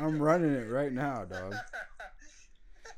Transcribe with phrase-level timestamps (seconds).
[0.00, 1.54] I'm running it right now, dog.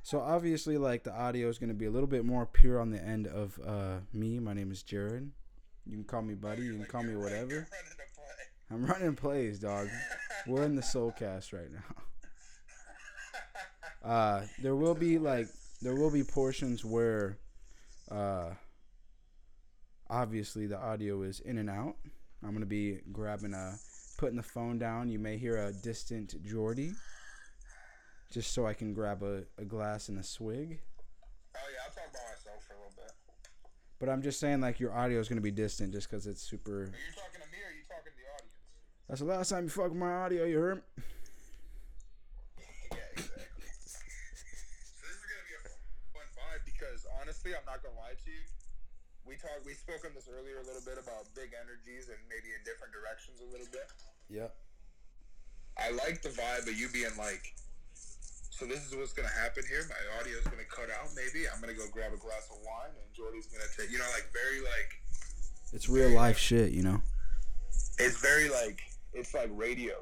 [0.03, 3.03] So obviously, like the audio is gonna be a little bit more pure on the
[3.03, 4.39] end of uh, me.
[4.39, 5.31] My name is Jared.
[5.87, 6.63] You can call me buddy.
[6.63, 7.67] You can call me whatever.
[8.71, 9.89] I'm running plays, dog.
[10.47, 11.81] We're in the Soulcast right now.
[14.05, 15.47] Uh, there will be like
[15.81, 17.39] there will be portions where,
[18.11, 18.51] uh,
[20.11, 21.95] obviously the audio is in and out.
[22.43, 23.77] I'm gonna be grabbing a,
[24.17, 25.09] putting the phone down.
[25.09, 26.93] You may hear a distant Jordy,
[28.31, 30.81] just so I can grab a, a glass and a swig.
[31.55, 33.13] Oh yeah, I'll talk about myself for a little bit.
[33.99, 36.73] But I'm just saying, like your audio is gonna be distant just because it's super.
[36.73, 38.53] Are you talking to me or are you talking to the audience?
[39.09, 40.45] That's the last time you fucked my audio.
[40.45, 40.83] You heard?
[49.27, 52.51] We talked, we spoke on this earlier a little bit about big energies and maybe
[52.51, 53.87] in different directions a little bit.
[54.29, 54.51] Yeah.
[55.79, 57.55] I like the vibe of you being like,
[58.51, 59.83] so this is what's gonna happen here.
[59.89, 61.09] My audio's gonna cut out.
[61.17, 64.07] Maybe I'm gonna go grab a glass of wine, and Jordy's gonna take, you know,
[64.13, 64.91] like very like,
[65.73, 67.01] It's real life shit, you know.
[67.99, 68.83] it's very like,
[69.15, 69.95] it's like radio.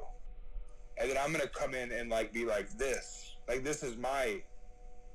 [0.97, 4.41] And then I'm gonna come in and like be like this, like this is my,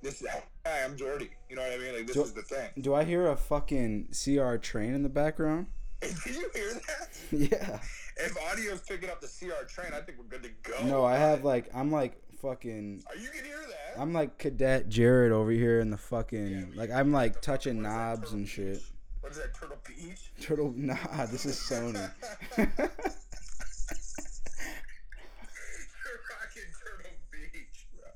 [0.06, 0.28] this is
[0.64, 1.30] hi, I'm Jordy.
[1.50, 1.96] You know what I mean?
[1.96, 2.68] Like this Jo- is the thing.
[2.80, 5.66] Do I hear a fucking CR train in the background?
[6.00, 7.08] Did you hear that?
[7.32, 7.80] yeah.
[8.16, 10.86] If audio's picking up the CR train, I think we're good to go.
[10.86, 14.00] No, I have like I'm like fucking Are you can hear that?
[14.00, 18.46] I'm like cadet Jared over here in the fucking like I'm like touching knobs and
[18.46, 18.80] shit.
[19.22, 19.54] What is that?
[19.54, 20.30] Turtle Beach?
[20.40, 20.94] Turtle nah,
[21.26, 21.94] this is Sony.
[22.56, 22.78] You're rocking
[26.78, 28.08] Turtle Beach, bro.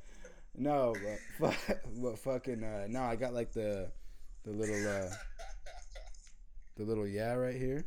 [0.71, 0.95] No,
[1.41, 1.57] but,
[2.03, 3.91] but fucking uh no, I got like the
[4.45, 5.11] the little uh
[6.77, 7.83] the little yeah right here.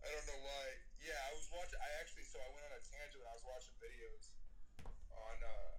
[0.00, 0.64] I don't know why.
[1.04, 1.76] Yeah, I was watching.
[1.76, 3.20] I actually, so I went on a tangent.
[3.20, 4.32] And I was watching videos
[5.12, 5.72] on uh,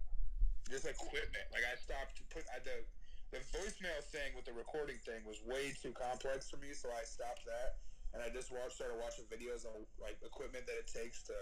[0.69, 1.45] just equipment.
[1.49, 2.85] Like I stopped to put I, the
[3.33, 7.03] the voicemail thing with the recording thing was way too complex for me, so I
[7.03, 7.81] stopped that.
[8.11, 11.37] And I just watched, started watching videos on like equipment that it takes to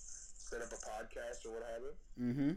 [0.00, 1.94] set up a podcast or what have you.
[2.16, 2.52] Mm-hmm.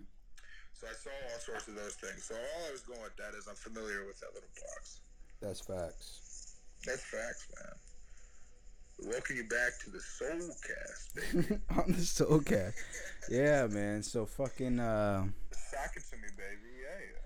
[0.79, 2.23] So I saw all sorts of those things.
[2.23, 5.01] So all I was going with that is I'm familiar with that little box.
[5.41, 6.55] That's facts.
[6.85, 9.11] That's facts, man.
[9.11, 11.61] Welcome you back to the Soulcast, baby.
[11.77, 12.73] On the Soulcast.
[13.29, 14.03] Yeah, man.
[14.03, 16.69] So fucking uh Sock it to me, baby.
[16.81, 17.21] Yeah, yeah.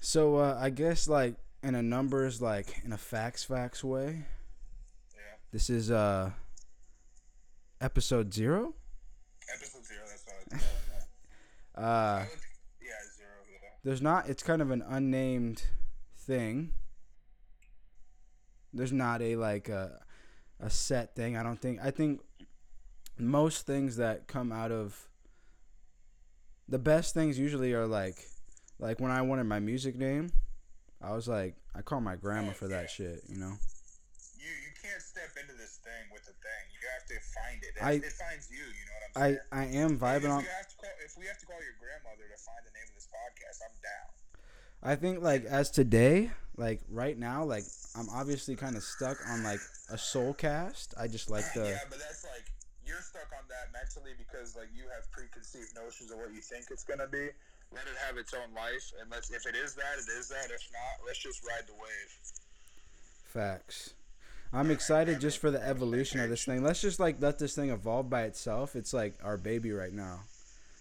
[0.00, 4.24] so uh I guess like in a numbers like in a facts facts way.
[5.14, 5.20] Yeah.
[5.50, 6.30] This is uh
[7.80, 8.74] episode 0.
[9.54, 10.68] Episode zero, that's what I thought.
[11.74, 12.51] Uh I would- yeah, zero, yeah.
[13.84, 15.64] There's not it's kind of an unnamed
[16.16, 16.72] thing.
[18.72, 20.00] There's not a like a
[20.60, 21.36] a set thing.
[21.36, 22.20] I don't think I think
[23.18, 25.08] most things that come out of
[26.68, 28.16] the best things usually are like
[28.78, 30.30] like when I wanted my music name,
[31.00, 33.52] I was like I call my grandma for that shit, you know.
[34.38, 36.62] You you can't step into this thing with a thing.
[36.72, 37.72] You have to find it.
[37.76, 38.58] It, I- it finds you.
[38.64, 39.38] You know what I'm saying?
[39.52, 41.60] I I am if, vibing we on have to call, if we have to call
[41.60, 44.08] your grandmother to find the name of this podcast, I'm down.
[44.82, 47.64] I think like as today, like right now, like
[47.96, 50.94] I'm obviously kind of stuck on like a soul cast.
[50.98, 52.46] I just like the yeah, but that's like
[52.84, 56.66] you're stuck on that mentally because like you have preconceived notions of what you think
[56.70, 57.30] it's gonna be.
[57.72, 60.50] Let it have its own life, and let's if it is that, it is that.
[60.52, 62.12] If not, let's just ride the wave.
[63.24, 63.94] facts.
[64.52, 66.62] I'm excited just for the evolution of this thing.
[66.62, 68.76] Let's just like let this thing evolve by itself.
[68.76, 70.20] It's like our baby right now.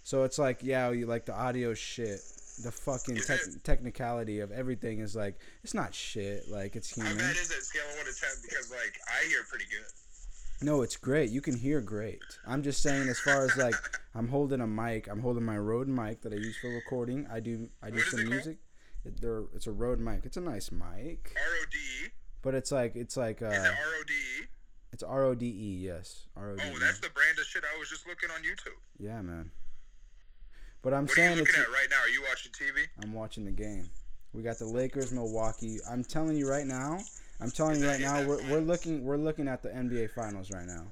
[0.04, 2.20] So it's like yeah, you like the audio shit.
[2.64, 6.48] The fucking it- technicality of everything is like it's not shit.
[6.50, 7.18] Like it's How human.
[7.26, 8.30] bad is it scale of one to ten?
[8.44, 9.86] Because like I hear pretty good.
[10.64, 11.32] No, it's great.
[11.32, 12.20] You can hear great.
[12.46, 13.74] I'm just saying, as far as like,
[14.16, 15.08] I'm holding a mic.
[15.10, 17.26] I'm holding my Rode mic that I use for recording.
[17.32, 17.70] I do.
[17.82, 18.58] I do What some music.
[19.04, 20.22] It, there, it's a Rode mic.
[20.24, 22.10] It's a nice mic, R O D E.
[22.44, 24.46] but it's like it's like uh, Is it R O D E?
[24.94, 25.84] it's R O D E.
[25.84, 26.72] Yes, R O D E.
[26.76, 28.78] Oh, that's the brand of shit I was just looking on YouTube.
[29.00, 29.50] Yeah, man.
[30.82, 31.68] But I'm What are you saying looking it's.
[31.68, 31.98] at right now?
[32.02, 32.88] Are you watching TV?
[33.04, 33.90] I'm watching the game.
[34.34, 35.78] We got the Lakers, Milwaukee.
[35.90, 37.00] I'm telling you right now.
[37.40, 38.26] I'm telling you right now.
[38.26, 39.04] We're, we're looking.
[39.04, 40.86] We're looking at the NBA Finals right now.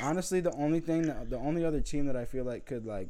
[0.00, 3.08] Honestly, the only thing, that, the only other team that I feel like could like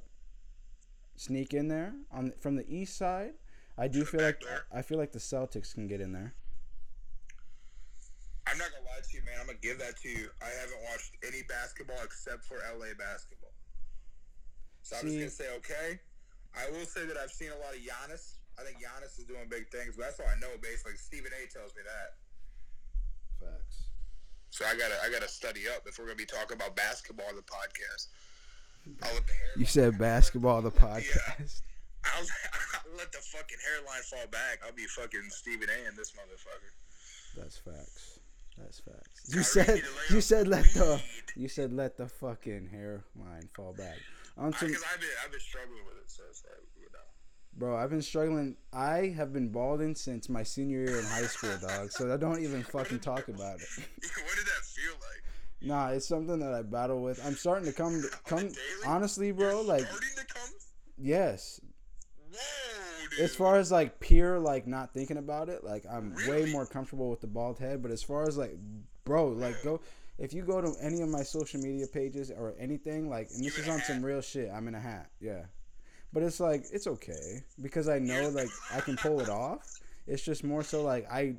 [1.17, 3.35] sneak in there on from the East side,
[3.79, 4.43] I do feel like?
[4.75, 6.35] I feel like the Celtics can get in there.
[8.47, 9.35] I'm not gonna lie to you, man.
[9.41, 10.29] I'm gonna give that to you.
[10.43, 13.53] I haven't watched any basketball except for LA basketball.
[14.82, 16.00] So I'm See- just gonna say okay.
[16.55, 18.37] I will say that I've seen a lot of Giannis.
[18.58, 20.52] I think Giannis is doing big things, but that's all I know.
[20.61, 21.49] Basically, Stephen A.
[21.50, 22.20] tells me that.
[23.40, 23.88] Facts.
[24.50, 27.37] So I gotta I gotta study up if we're gonna be talking about basketball on
[27.37, 28.08] the podcast.
[29.02, 29.32] I'll let the.
[29.56, 31.62] You said basketball, the podcast.
[32.05, 34.61] I'll, I'll let the fucking hairline fall back.
[34.67, 35.88] I'll be fucking Stephen A.
[35.88, 37.40] in this motherfucker.
[37.40, 38.19] That's facts.
[38.58, 39.34] That's facts.
[39.34, 41.00] You said need to lay you said let the
[41.37, 43.96] you said let the fucking hairline fall back.
[44.37, 46.99] Because I've been I've been struggling with it, it's like uh, you know.
[47.56, 48.56] bro, I've been struggling.
[48.73, 51.93] I have been balding since my senior year in high school, dog.
[51.93, 53.69] So I don't even fucking talk about it.
[53.76, 55.23] what did that feel like?
[55.61, 57.25] Nah, it's something that I battle with.
[57.25, 58.50] I'm starting to come come
[58.87, 59.61] honestly, bro.
[59.62, 60.50] Like Starting to come.
[60.99, 61.61] yes,
[62.31, 62.38] Whoa,
[63.11, 63.20] dude.
[63.20, 67.11] as far as like pure like not thinking about it, like I'm way more comfortable
[67.11, 67.82] with the bald head.
[67.82, 68.56] But as far as like,
[69.05, 69.81] bro, like go
[70.22, 73.58] if you go to any of my social media pages or anything, like, and this
[73.58, 74.48] is on some real shit.
[74.54, 75.42] I'm in a hat, yeah.
[76.12, 79.66] But it's like it's okay because I know like I can pull it off.
[80.06, 81.34] It's just more so like I,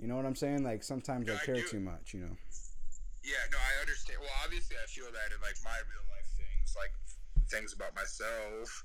[0.00, 0.64] you know what I'm saying?
[0.64, 1.68] Like sometimes No, I I care do.
[1.68, 2.34] too much, you know.
[3.22, 4.18] Yeah, no, I understand.
[4.20, 6.94] Well, obviously, I feel that in like my real life things, like
[7.50, 8.84] things about myself.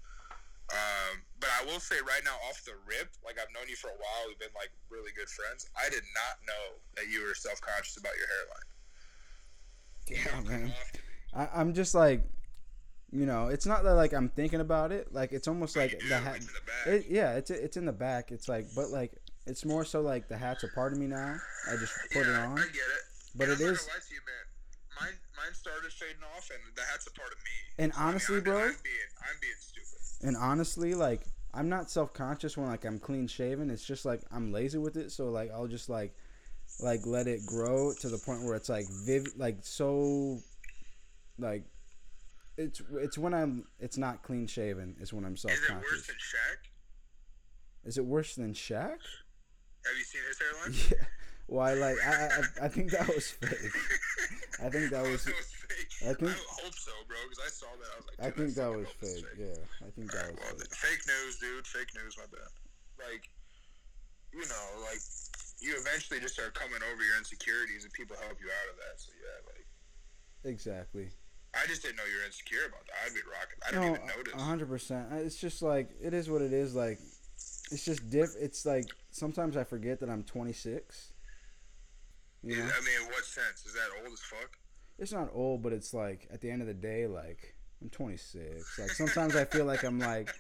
[0.67, 3.88] Um, but I will say right now, off the rip, like I've known you for
[3.88, 5.63] a while, we've been like really good friends.
[5.79, 8.67] I did not know that you were self conscious about your hairline.
[10.09, 10.68] Yeah, man.
[10.69, 11.04] off to me.
[11.33, 12.24] I, I'm just like,
[13.12, 15.13] you know, it's not that like I'm thinking about it.
[15.13, 16.39] Like it's almost like do, the hat.
[16.86, 16.95] the.
[16.95, 18.31] It, yeah, it's it's in the back.
[18.31, 19.13] It's like, but like
[19.45, 21.38] it's more so like the hat's a part of me now.
[21.71, 22.57] I just put it on.
[22.59, 23.04] I get it.
[23.36, 24.44] But And it I'm is- lie to you, man.
[25.00, 27.83] Mine, mine started fading off, and the hat's a part of me.
[27.83, 30.27] And So, I mean, honestly, I'm, bro- I'm being, I'm being stupid.
[30.27, 31.21] And honestly, like
[31.54, 33.69] I'm not self conscious when like I'm clean shaven.
[33.69, 35.12] It's just like I'm lazy with it.
[35.12, 36.15] So like I'll just like
[36.79, 40.38] like let it grow to the point where it's like viv like so
[41.39, 41.63] like
[42.57, 45.81] it's it's when I'm it's not clean shaven is when I'm self Is it worse
[45.83, 46.07] conscious.
[46.07, 47.88] than Shaq?
[47.88, 48.97] Is it worse than Shaq?
[49.85, 50.74] Have you seen his hairline?
[50.91, 51.06] Yeah.
[51.47, 52.12] Why like I,
[52.62, 53.71] I I think that was fake.
[54.63, 55.88] I think that was- was fake.
[56.03, 57.88] I think- I hope so, bro, because I saw that.
[57.88, 59.25] I was like, I think that was it's fake.
[59.39, 60.75] Yeah, I think that Alright, was well, fake.
[60.75, 61.65] fake news, dude.
[61.68, 62.51] Fake news, my bad.
[63.00, 63.30] Like,
[64.33, 65.00] you know, like,
[65.59, 69.00] you eventually just start coming over your insecurities and people help you out of that.
[69.01, 69.65] So, yeah, like,
[70.45, 71.09] Exactly.
[71.56, 72.95] I just didn't know you were insecure about that.
[73.06, 73.59] I'd be rocking.
[73.68, 74.33] I don't No, even notice.
[74.33, 75.12] a hundred percent.
[75.13, 76.75] It's just like it is what it is.
[76.75, 77.00] Like
[77.71, 78.30] it's just diff.
[78.39, 81.12] It's like sometimes I forget that I'm 26.
[82.44, 83.65] You Is- know, I mean, in what sense?
[83.65, 84.57] Is that old as fuck?
[85.00, 88.79] it's not old, but it's like at the end of the day, like I'm 26.
[88.79, 90.33] Like sometimes I feel like I'm like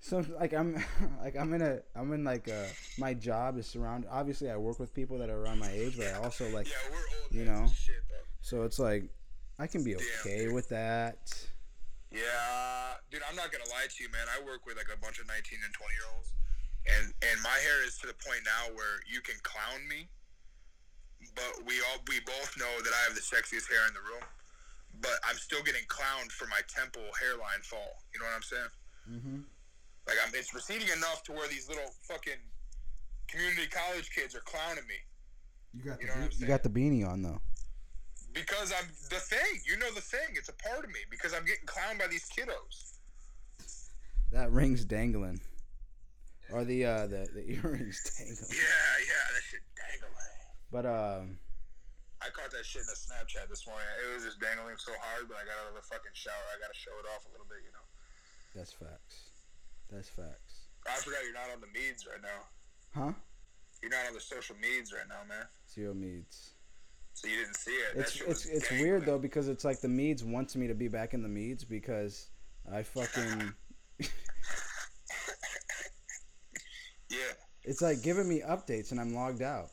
[0.00, 0.74] some like I'm
[1.22, 4.08] like I'm in a I'm in like a my job is surrounded.
[4.10, 7.38] Obviously, I work with people that are around my age, but I also like Yeah,
[7.38, 7.66] you know.
[7.74, 7.96] Shit,
[8.42, 9.04] so it's like
[9.58, 10.54] I can be okay dude.
[10.54, 11.32] with that.
[12.12, 14.26] Yeah, dude, I'm not gonna lie to you, man.
[14.28, 16.30] I work with like a bunch of 19 and 20 year olds,
[16.86, 20.06] and and my hair is to the point now where you can clown me,
[21.34, 24.22] but we all we both know that I have the sexiest hair in the room,
[25.00, 28.02] but I'm still getting clowned for my temple hairline fall.
[28.12, 28.72] You know what I'm saying?
[29.06, 29.40] hmm
[30.06, 32.40] Like I'm, it's receding enough to where these little fucking
[33.28, 34.94] community college kids are clowning me
[35.74, 37.40] You got You know I'm you got the beanie on though.
[38.32, 39.60] because I'm the thing.
[39.66, 40.34] You know the thing.
[40.34, 42.92] It's a part of me because I'm getting clowned by these kiddos.
[44.32, 45.40] That ring's dangling.
[46.52, 48.48] Or the uh the, the earrings dangling.
[48.50, 50.12] Yeah, yeah, that shit dangling.
[50.70, 51.38] But um
[52.24, 53.84] I caught that shit in a Snapchat this morning.
[54.00, 56.40] It was just dangling so hard, but I got out of the fucking shower.
[56.48, 57.84] I gotta show it off a little bit, you know.
[58.56, 59.28] that's facts.
[59.92, 60.72] That's facts.
[60.88, 62.40] I forgot you're not on the meds right now.
[62.96, 63.12] Huh?
[63.84, 65.44] You're not on the social meds right now, man.
[65.68, 66.56] Zero meads.
[67.12, 67.96] So you didn't see it.
[67.96, 68.88] It's it's it's dangling.
[68.88, 71.62] weird though because it's like the Meads wants me to be back in the Meads
[71.62, 72.30] because
[72.70, 73.52] I fucking
[77.08, 79.68] Yeah, it's like giving me updates and I'm logged out.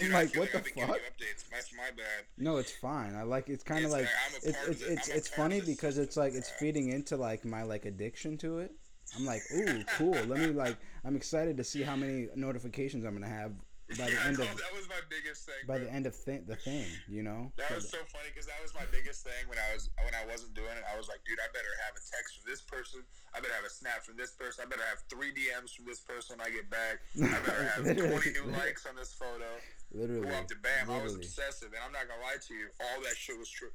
[0.00, 0.06] Yeah.
[0.06, 0.96] I- Dude, I'm I like, what I've the fuck?
[1.00, 1.48] updates.
[1.50, 2.24] That's my bad.
[2.36, 3.14] No, it's fine.
[3.14, 6.16] I like it's kind of like like I'm it's it's it's, it's funny because it's
[6.16, 8.72] like it's feeding into like my like addiction to it.
[9.16, 10.12] I'm like, ooh, cool.
[10.12, 13.52] Let me like I'm excited to see how many notifications I'm gonna have
[13.96, 15.64] by the yeah, end of that was my biggest thing.
[15.66, 15.86] by bro.
[15.88, 17.50] the end of th- the thing, you know.
[17.56, 20.28] That was so funny because that was my biggest thing when I was when I
[20.28, 20.84] wasn't doing it.
[20.84, 23.00] I was like, dude, I better have a text from this person.
[23.32, 24.60] I better have a snap from this person.
[24.60, 27.00] I better have three DMs from this person when I get back.
[27.16, 29.48] I better have twenty new likes on this photo.
[29.92, 30.90] Literally, Go up to bam.
[30.90, 32.68] I was obsessive, and I'm not gonna lie to you.
[32.80, 33.70] All that shit was true.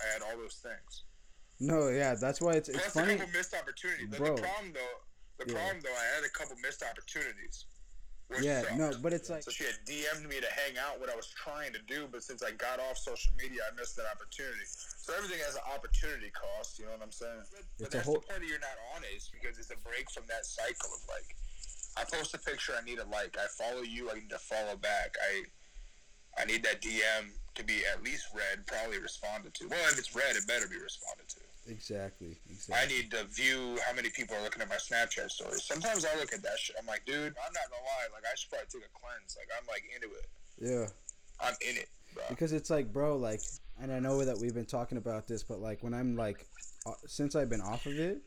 [0.00, 1.04] I had all those things.
[1.60, 3.14] No, yeah, that's why it's it's Plus funny.
[3.14, 4.10] a couple missed opportunities.
[4.10, 4.36] The, Bro.
[4.36, 4.98] the problem though,
[5.44, 5.58] the Yeah.
[5.58, 7.66] problem though, I had a couple missed opportunities.
[8.28, 8.76] which Yeah, sucked.
[8.76, 11.28] no, but it's like So she had DM'd me to hang out what I was
[11.32, 14.66] trying to do, but since I got off social media, I missed that opportunity.
[14.68, 16.78] So everything has an opportunity cost.
[16.78, 17.40] You know what I'm saying?
[17.50, 19.70] But, It's a that's whole- the part that you're not on it is because it's
[19.70, 21.24] a break from that cycle of like,
[21.96, 23.34] I post a picture, I need a like.
[23.38, 25.16] I follow you, I need to follow back.
[25.24, 25.44] I
[26.38, 29.68] I need that DM to be at least read, probably responded to.
[29.68, 31.40] Well, if it's read, it better be responded to.
[31.70, 32.38] Exactly.
[32.48, 32.74] Exactly.
[32.74, 35.64] I need to view how many people are looking at my Snapchat stories.
[35.64, 36.76] Sometimes I look at that shit.
[36.78, 38.08] I'm like, dude, I'm not gonna lie.
[38.14, 39.36] Like, I should probably take a cleanse.
[39.36, 40.26] Like, I'm like into it.
[40.60, 40.86] Yeah.
[41.40, 42.24] I'm in it, bro.
[42.28, 43.40] Because it's like, bro, like,
[43.80, 46.46] and I know that we've been talking about this, but like when I'm like,
[46.86, 48.22] uh, since I've been off of it,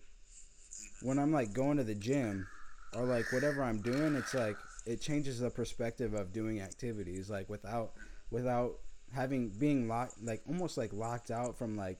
[1.01, 2.47] when I'm like going to the gym
[2.95, 7.49] or like whatever I'm doing, it's like it changes the perspective of doing activities like
[7.49, 7.93] without
[8.31, 8.79] without
[9.13, 11.99] having being locked like almost like locked out from like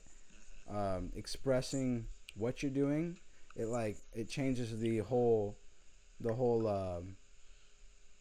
[0.70, 3.20] um, expressing what you're doing.
[3.56, 5.58] It like it changes the whole
[6.20, 7.18] the whole um,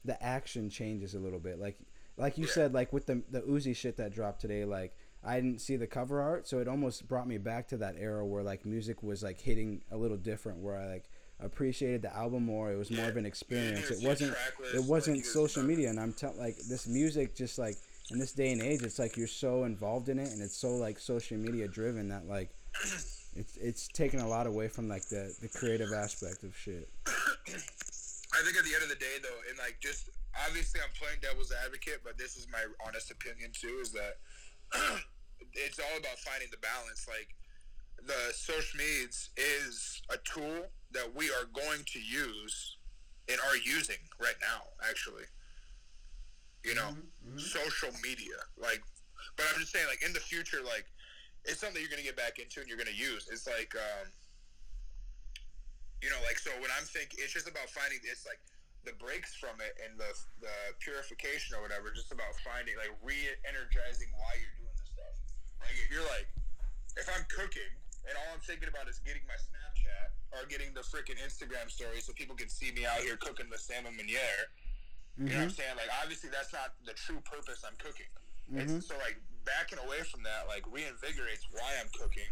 [0.05, 1.59] the action changes a little bit.
[1.59, 1.79] Like
[2.17, 2.53] like you Yeah.
[2.53, 5.87] said, like with the the Uzi shit that dropped today, like I didn't see the
[5.87, 9.23] cover art, so it almost brought me back to that era where like music was
[9.23, 11.11] like hitting a little different, where I like
[11.43, 12.73] appreciated the album more.
[12.73, 13.11] It was more Yeah.
[13.11, 13.91] of an experience.
[13.91, 14.37] It wasn't
[14.75, 17.77] it wasn't here's social media, and I'm telling like this music just like
[18.11, 20.71] in this day and age, it's like you're so involved in it, and it's so
[20.77, 22.51] like social media driven that like
[23.37, 26.89] it's it's taken a lot away from like the the creative aspect of shit.
[28.33, 30.09] I think at the end of the day, though, and like just
[30.47, 33.79] obviously, I'm playing devil's advocate, but this is my honest opinion too.
[33.83, 34.19] Is that
[35.55, 37.07] it's all about finding the balance.
[37.09, 37.35] Like
[38.07, 42.77] the social medias is a tool that we are going to use
[43.29, 45.25] and are using right now, actually.
[46.65, 46.93] You know,
[47.39, 48.83] social media, like,
[49.37, 50.85] but I'm just saying, like, in the future, like,
[51.45, 53.29] it's something you're gonna get back into and you're gonna use.
[53.33, 54.13] It's like, um,
[56.03, 58.41] you know, like so when I'm thinking, it's just about finding it's like
[58.89, 61.93] the breaks from it and the the purification or whatever.
[61.93, 65.17] Just about finding like re-energizing why you're doing this stuff.
[65.61, 66.29] Like if you're like,
[66.97, 67.73] if I'm cooking
[68.11, 72.03] and all I'm thinking about is getting my Snapchat or getting the freaking Instagram story
[72.03, 74.51] so people can see me out here cooking the salmon meuniere.
[75.19, 75.55] You know what I'm mm-hmm.
[75.55, 75.77] saying?
[75.79, 78.11] Like obviously that's not the true purpose I'm cooking.
[78.51, 78.83] It's, mm-hmm.
[78.83, 82.31] so like backing away from that like reinvigorates why I'm cooking.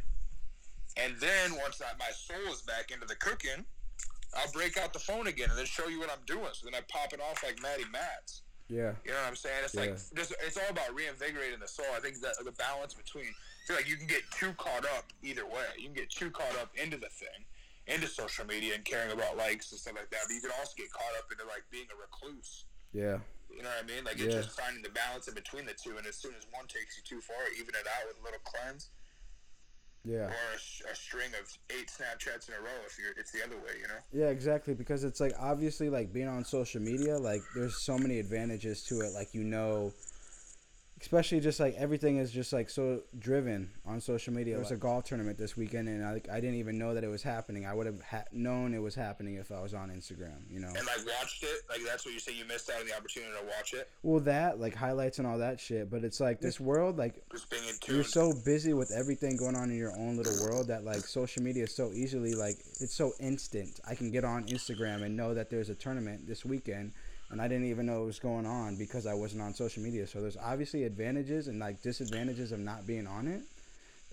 [0.99, 3.62] And then once I, my soul is back into the cooking,
[4.35, 6.50] I'll break out the phone again and then show you what I'm doing.
[6.52, 8.42] So then I pop it off like Matty Mats.
[8.68, 8.92] Yeah.
[9.04, 9.62] You know what I'm saying?
[9.64, 11.87] It's like just, it's all about reinvigorating the soul.
[11.97, 13.32] I think that the balance between
[13.68, 15.68] feel like you can get too caught up either way.
[15.76, 17.44] You can get too caught up into the thing,
[17.87, 20.25] into social media and caring about likes and stuff like that.
[20.26, 22.64] But you can also get caught up into like being a recluse.
[22.96, 23.20] Yeah.
[23.52, 24.04] You know what I mean?
[24.08, 24.32] Like Yeah.
[24.32, 25.98] it's just finding the balance in between the two.
[26.00, 28.40] And as soon as one takes you too far, even it out with a little
[28.44, 28.88] cleanse
[30.04, 30.32] Yeah.
[30.32, 31.44] or a, a string of
[31.76, 33.76] eight Snapchats in a row if you're it's the other way.
[33.84, 34.00] You know?
[34.12, 34.72] Yeah, exactly.
[34.72, 39.00] Because it's like obviously like being on social media, like there's so many advantages to
[39.00, 39.12] it.
[39.12, 39.92] Like you know,
[41.00, 44.55] especially just like everything is just like so driven on social media.
[44.55, 47.05] There was a golf tournament this weekend, and I like I didn't even know that
[47.05, 47.67] it was happening.
[47.67, 50.38] I would have ha- known it was happening if I was on Instagram.
[50.50, 50.69] You know.
[50.69, 51.62] And like watched it.
[51.69, 52.33] Like that's what you say.
[52.33, 53.88] You missed out on the opportunity to watch it.
[54.02, 55.90] Well, that like highlights and all that shit.
[55.90, 57.95] But it's like this world, like Just being in tune.
[57.95, 61.43] you're so busy with everything going on in your own little world that like social
[61.43, 63.81] media is so easily like it's so instant.
[63.88, 66.93] I can get on Instagram and know that there's a tournament this weekend
[67.30, 70.06] and I didn't even know it was going on because I wasn't on social media.
[70.06, 73.42] So there's obviously advantages and like disadvantages of not being on it.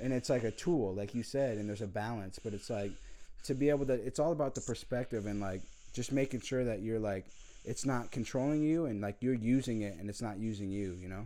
[0.01, 2.91] And it's like a tool, like you said, and there's a balance, but it's like
[3.43, 5.61] to be able to it's all about the perspective and like
[5.93, 7.25] just making sure that you're like
[7.63, 11.07] it's not controlling you and like you're using it and it's not using you, you
[11.07, 11.25] know?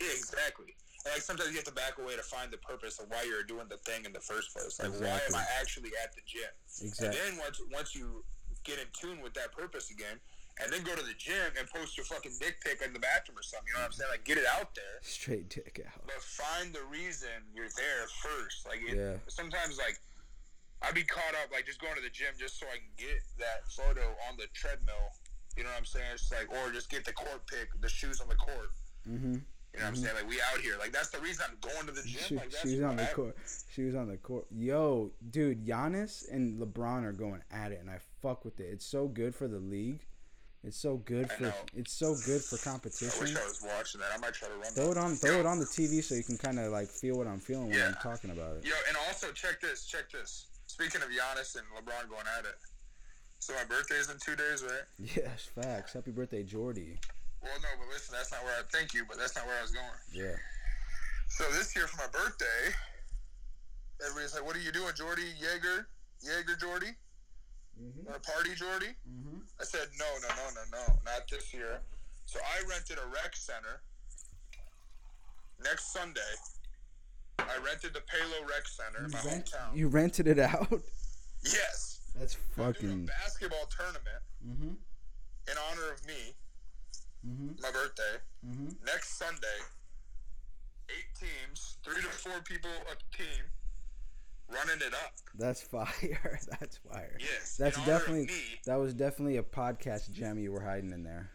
[0.00, 0.74] Yeah, exactly.
[1.04, 3.44] And, like sometimes you have to back away to find the purpose of why you're
[3.44, 4.80] doing the thing in the first place.
[4.80, 6.50] Like why am I actually at the gym?
[6.82, 7.06] Exactly.
[7.06, 8.24] And then once once you
[8.64, 10.18] get in tune with that purpose again,
[10.62, 13.38] and then go to the gym and post your fucking dick pic in the bathroom
[13.38, 13.66] or something.
[13.68, 14.10] You know what I'm saying?
[14.10, 15.02] Like get it out there.
[15.02, 16.02] Straight dick out.
[16.06, 18.66] But find the reason you're there first.
[18.66, 19.16] Like it, Yeah.
[19.26, 19.98] sometimes like
[20.82, 23.18] I'd be caught up like just going to the gym just so I can get
[23.38, 25.10] that photo on the treadmill.
[25.56, 26.06] You know what I'm saying?
[26.14, 28.70] It's like or just get the court pic, the shoes on the court.
[29.08, 29.34] Mm-hmm.
[29.74, 30.14] You know what I'm saying?
[30.14, 30.76] Like we out here.
[30.78, 32.20] Like that's the reason I'm going to the gym.
[32.26, 33.36] She, like that's she was on the court.
[33.74, 34.46] She was on the court.
[34.54, 38.68] Yo, dude, Giannis and LeBron are going at it, and I fuck with it.
[38.70, 40.06] It's so good for the league.
[40.66, 41.52] It's so good for.
[41.76, 43.20] It's so good for I competition.
[43.20, 44.10] wish I was watching that.
[44.14, 44.72] I might try to run.
[44.72, 44.92] Throw that.
[44.92, 45.14] it on.
[45.16, 47.68] Throw it on the TV so you can kind of like feel what I'm feeling
[47.70, 48.64] when I'm talking about it.
[48.64, 49.84] Yo, and also check this.
[49.84, 50.46] Check this.
[50.66, 52.56] Speaking of Giannis and LeBron going at it.
[53.40, 54.88] So my birthday's in two days, right?
[55.16, 55.92] Yes, facts.
[55.92, 56.98] Happy birthday, Jordy.
[57.42, 59.62] Well, no, but listen, that's not where I thank you, but that's not where I
[59.62, 60.00] was going.
[60.14, 60.34] Yeah.
[61.28, 62.72] So this year for my birthday,
[64.00, 65.28] everybody's like, "What are you doing, Jordy?
[65.38, 65.88] Jaeger,
[66.22, 66.96] Jaeger, Jordy?
[67.80, 68.06] Mm-hmm.
[68.06, 69.38] Want a party, Jordy?" Mm-hmm.
[69.60, 71.80] I said, "No, no, no, no, no, not this year."
[72.26, 73.82] So I rented a rec center
[75.62, 76.20] next Sunday.
[77.38, 79.74] I rented the Palo Rec Center in my hometown.
[79.76, 80.68] You rented it out.
[81.44, 83.04] yes, That's fucking.
[83.04, 84.68] a basketball tournament Mm-hmm.
[85.50, 86.34] in honor of me,
[87.26, 87.60] Mm-hmm.
[87.62, 88.68] my birthday, Mm-hmm.
[88.86, 89.58] next Sunday.
[90.90, 93.44] Eight teams, three to four people a team.
[94.48, 95.12] Running it up.
[95.38, 95.88] That's fire.
[96.60, 97.16] That's fire.
[97.20, 97.56] Yes.
[97.56, 98.42] That's in honor of definitely me.
[98.66, 101.30] that was definitely a podcast gem you were hiding in there.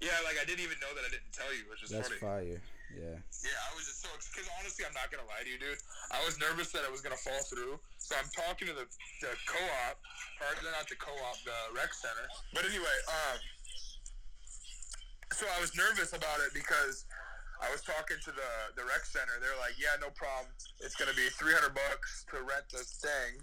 [0.00, 2.18] Yeah, like I didn't even know that I didn't tell you, which is That's funny.
[2.50, 2.62] fire.
[2.90, 3.16] Yeah.
[3.22, 5.78] Yeah, I was just so because honestly, I'm not gonna lie to you, dude.
[6.12, 8.84] I was nervous that it was gonna fall through, so I'm talking to the,
[9.24, 9.96] the co-op,
[10.42, 12.26] or not the co-op, the rec center.
[12.52, 13.38] But anyway, um,
[15.32, 17.06] so I was nervous about it because
[17.62, 19.38] I was talking to the the rec center.
[19.38, 20.50] They're like, "Yeah, no problem.
[20.82, 23.38] It's gonna be 300 bucks to rent the thing."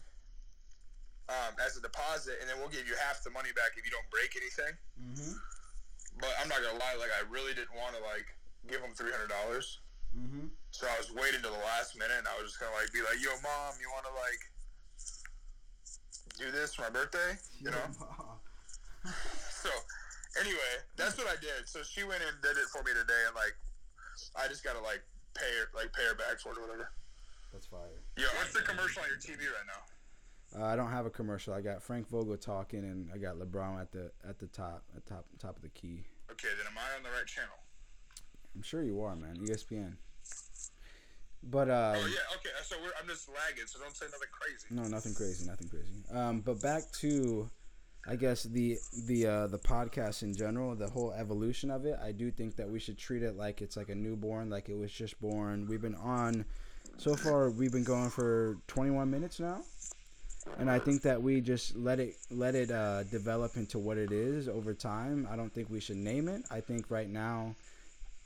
[1.29, 3.91] Um, as a deposit, and then we'll give you half the money back if you
[3.91, 4.73] don't break anything.
[4.99, 5.38] Mhm.
[6.19, 8.25] But I'm not gonna lie, like I really didn't want to like
[8.67, 9.79] give them three hundred dollars.
[10.17, 10.49] Mhm.
[10.71, 13.01] So I was waiting till the last minute, and I was just gonna like be
[13.01, 14.41] like, "Yo, mom, you want to like
[16.38, 17.85] do this for my birthday?" You know.
[19.59, 19.69] So
[20.39, 21.67] anyway, that's what I did.
[21.67, 23.55] So she went and did it for me today, and like
[24.36, 25.01] I just gotta like
[25.33, 26.91] pay her like pay her back for it or whatever.
[27.53, 28.01] That's fire.
[28.17, 30.62] Yeah, what's the commercial on your TV right now?
[30.62, 31.53] Uh, I don't have a commercial.
[31.53, 35.05] I got Frank Vogel talking, and I got LeBron at the at the top, at
[35.05, 36.03] top top of the key.
[36.31, 37.57] Okay, then am I on the right channel?
[38.55, 39.38] I'm sure you are, man.
[39.38, 39.93] ESPN.
[41.43, 42.50] But um, oh yeah, okay.
[42.63, 44.67] So we're, I'm just lagging, so don't say nothing crazy.
[44.71, 46.03] no, nothing crazy, nothing crazy.
[46.12, 47.50] Um, but back to,
[48.10, 51.96] I guess the the uh, the podcast in general, the whole evolution of it.
[52.04, 54.75] I do think that we should treat it like it's like a newborn, like it
[54.75, 55.68] was just born.
[55.70, 56.44] We've been on,
[56.98, 59.62] so far we've been going for 21 minutes now.
[60.58, 64.12] and I think that we just let it let it uh, develop into what it
[64.12, 65.28] is over time.
[65.30, 66.42] I don't think we should name it.
[66.50, 67.54] I think right now,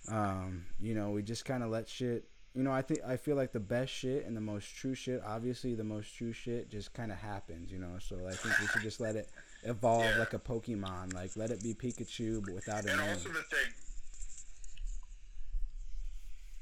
[0.10, 2.24] um, you know, we just kind of let shit.
[2.56, 5.22] You know, I think I feel like the best shit and the most true shit.
[5.25, 7.70] Obviously, the most true shit just kind of happens.
[7.70, 9.28] You know, so I think we should just let it
[9.65, 10.20] evolve Yeah.
[10.20, 11.13] like a Pokemon.
[11.13, 13.10] Like let it be Pikachu, but without a And name.
[13.10, 13.74] also the thing,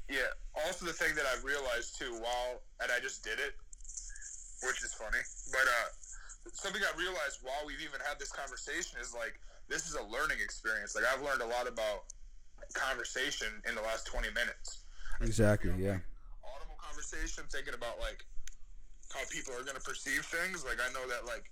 [0.08, 0.28] yeah.
[0.66, 3.54] Also the thing that I've realized too, while and I just did it,
[4.66, 5.88] which is funny, but uh,
[6.52, 9.38] something I realized while we've even had this conversation is like
[9.68, 10.94] this is a learning experience.
[10.94, 12.04] Like I've learned a lot about
[12.74, 14.84] conversation in the last twenty minutes.
[15.20, 15.72] Exactly.
[15.78, 15.98] Yeah.
[16.44, 18.24] Audible conversation, thinking about like
[19.12, 20.64] how people are gonna perceive things.
[20.64, 21.51] Like I know that like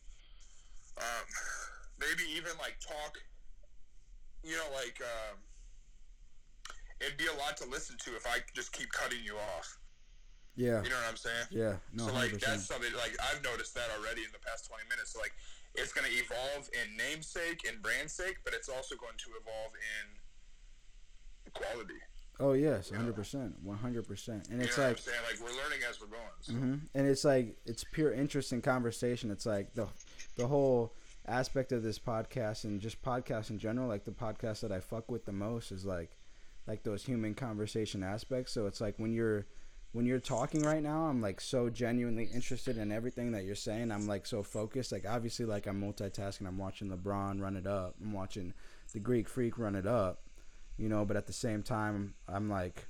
[1.01, 1.25] um,
[1.99, 3.17] maybe even like talk
[4.43, 5.39] you know, like um,
[7.01, 9.79] it'd be a lot to listen to if I just keep cutting you off.
[10.57, 10.83] Yeah.
[10.83, 11.47] You know what I'm saying?
[11.51, 11.75] Yeah.
[11.93, 12.09] No.
[12.09, 15.13] so like that's something like I've noticed that already in the past 20 minutes.
[15.13, 15.33] So like
[15.75, 19.73] it's going to evolve in namesake and brand sake, but it's also going to evolve
[19.77, 22.01] in quality.
[22.41, 24.49] Oh yes, hundred percent, one hundred percent.
[24.49, 25.21] And You it's know like what I'm saying?
[25.31, 26.41] Like we're learning as we're going.
[26.41, 26.53] So.
[26.55, 29.31] hmm And it's like it's pure interest in conversation.
[29.31, 29.89] It's like the
[30.37, 30.95] the whole
[31.27, 33.89] aspect of this podcast and just podcasts in general.
[33.89, 36.17] Like the podcast that I fuck with the most is like
[36.67, 38.53] like those human conversation aspects.
[38.53, 39.47] So it's like when you're
[39.93, 43.91] when you're talking right now, I'm like so genuinely interested in everything that you're saying.
[43.91, 44.93] I'm like so focused.
[44.93, 46.47] Like obviously, like I'm multitasking.
[46.47, 47.97] I'm watching LeBron run it up.
[48.01, 48.55] I'm watching
[48.93, 50.23] the Greek Freak run it up.
[50.77, 52.87] You know, but at the same time, I'm like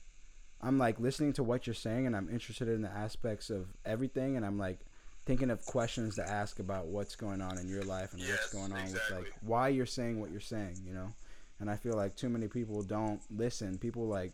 [0.62, 4.36] I'm like listening to what you're saying and I'm interested in the aspects of everything
[4.36, 4.80] and I'm like
[5.26, 8.72] thinking of questions to ask about what's going on in your life and what's going
[8.72, 11.08] on with like why you're saying what you're saying, you know?
[11.58, 13.78] And I feel like too many people don't listen.
[13.78, 14.32] People like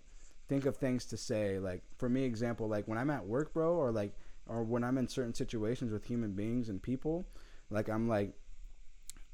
[0.48, 3.74] think of things to say like for me example like when I'm at work, bro,
[3.74, 4.12] or like
[4.46, 7.26] or when I'm in certain situations with human beings and people,
[7.70, 8.32] like I'm like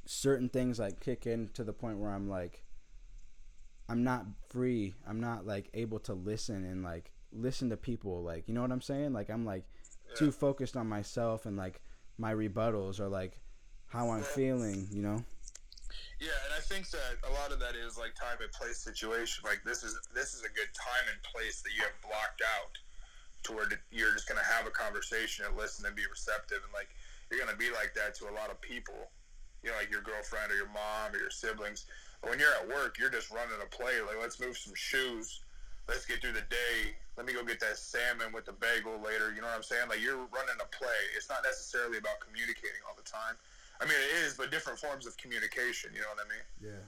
[0.06, 2.64] certain things like kick in to the point where I'm like
[3.88, 4.94] I'm not free.
[5.06, 8.22] I'm not like able to listen and like listen to people.
[8.22, 9.12] Like you know what I'm saying?
[9.12, 9.64] Like I'm like
[10.16, 11.80] too focused on myself and like
[12.18, 13.40] my rebuttals or like
[13.88, 14.88] how I'm Well- feeling.
[14.90, 15.24] You know?
[16.18, 19.42] Yeah, and I think that a lot of that is like time and place situation.
[19.44, 22.78] Like this is this is a good time and place that you have blocked out
[23.42, 26.88] to where you're just gonna have a conversation and listen and be receptive, and like
[27.30, 29.10] you're gonna be like that to a lot of people.
[29.64, 31.86] You know, like your girlfriend or your mom or your siblings.
[32.20, 34.00] But when you're at work, you're just running a play.
[34.00, 35.40] Like let's move some shoes.
[35.92, 36.96] Let's get through the day.
[37.20, 39.28] Let me go get that salmon with the bagel later.
[39.36, 39.92] You know what I'm saying?
[39.92, 41.00] Like you're running a play.
[41.14, 43.36] It's not necessarily about communicating all the time.
[43.76, 45.92] I mean, it is, but different forms of communication.
[45.92, 46.72] You know what I mean?
[46.72, 46.84] Yeah.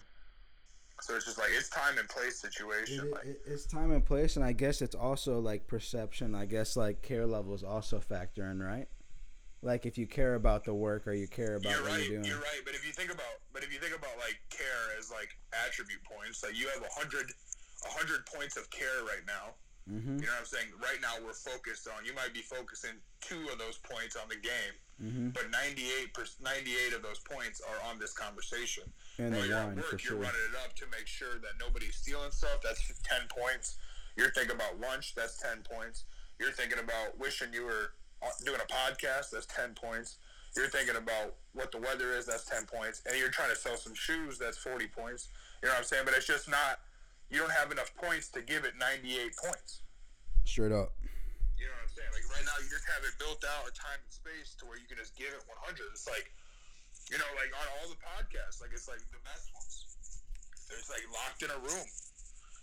[1.01, 3.11] So it's just like it's time and place situation.
[3.11, 6.35] like, it's time and place, and I guess it's also like perception.
[6.35, 8.89] I guess like care levels also factor in, right?
[9.61, 12.01] Like if you care about the work or you care about you're what right.
[12.01, 12.25] you're doing.
[12.25, 12.61] You're right.
[12.65, 15.37] But if you think about, but if you think about like care as like
[15.67, 17.33] attribute points, like you have a hundred,
[17.85, 19.55] a hundred points of care right now.
[19.91, 20.17] Mm-hmm.
[20.17, 20.69] You know what I'm saying?
[20.81, 22.05] Right now we're focused on.
[22.07, 25.31] You might be focusing two of those points on the game, Mm-hmm.
[25.31, 28.85] but 98 per, 98 of those points are on this conversation.
[29.19, 32.31] And While you're at work, you're running it up to make sure that nobody's stealing
[32.31, 32.63] stuff.
[32.63, 33.77] That's 10 points.
[34.17, 35.17] You're thinking about lunch.
[35.17, 36.05] That's 10 points.
[36.39, 40.17] You're thinking about wishing you were uh, doing a podcast, that's ten points.
[40.57, 43.77] You're thinking about what the weather is, that's ten points, and you're trying to sell
[43.77, 45.29] some shoes, that's forty points.
[45.63, 46.03] You know what I'm saying?
[46.05, 46.81] But it's just not.
[47.35, 49.83] You don't have enough points to give it 98 points.
[50.47, 50.95] Straight up.
[51.59, 52.13] You know what I'm saying?
[52.15, 54.79] Like right now, you just have it built out a time and space to where
[54.79, 55.83] you can just give it 100.
[55.91, 56.31] It's like,
[57.11, 59.83] you know, like on all the podcasts, like it's like the best ones.
[60.79, 61.83] It's like locked in a room.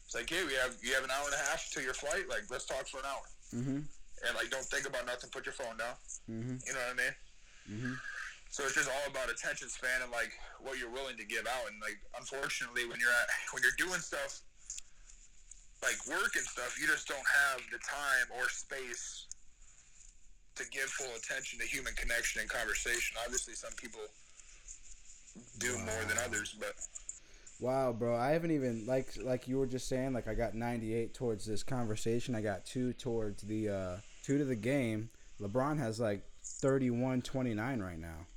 [0.08, 2.32] It's like, hey, we have you have an hour and a half to your flight.
[2.32, 3.28] Like, let's talk for an hour.
[3.52, 3.84] Mm-hmm.
[3.84, 5.36] And like, don't think about nothing.
[5.36, 6.00] Put your phone down.
[6.32, 6.64] Mm-hmm.
[6.64, 7.16] You know what I mean?
[7.68, 7.96] Mm-hmm.
[8.56, 10.32] So it's just all about attention span and like
[10.64, 11.68] what you're willing to give out.
[11.68, 14.48] And like, unfortunately, when you're at when you're doing stuff
[15.82, 19.28] like work and stuff, you just don't have the time or space
[20.56, 23.18] to give full attention to human connection and conversation.
[23.24, 24.02] Obviously, some people
[25.60, 25.86] do wow.
[25.86, 26.76] more than others, but
[27.60, 30.14] wow, bro, I haven't even like like you were just saying.
[30.14, 32.36] Like I got 98 towards this conversation.
[32.36, 35.10] I got two towards the uh, two to the game.
[35.40, 38.28] LeBron has like 31 29 right now.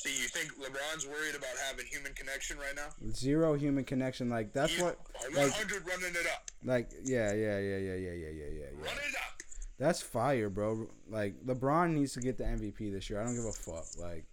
[0.00, 2.88] See, you think LeBron's worried about having human connection right now?
[3.12, 4.30] Zero human connection.
[4.30, 4.96] Like that's He's what.
[5.34, 6.50] 100 like, running it up.
[6.64, 8.66] Like yeah, yeah, yeah, yeah, yeah, yeah, yeah, yeah.
[8.78, 9.42] Run it up.
[9.78, 10.88] That's fire, bro.
[11.10, 13.20] Like LeBron needs to get the MVP this year.
[13.20, 13.84] I don't give a fuck.
[13.98, 14.24] Like,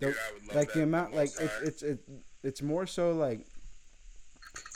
[0.00, 0.16] the, Dude,
[0.56, 2.00] like the amount, like it's it's it,
[2.42, 3.46] it's more so like.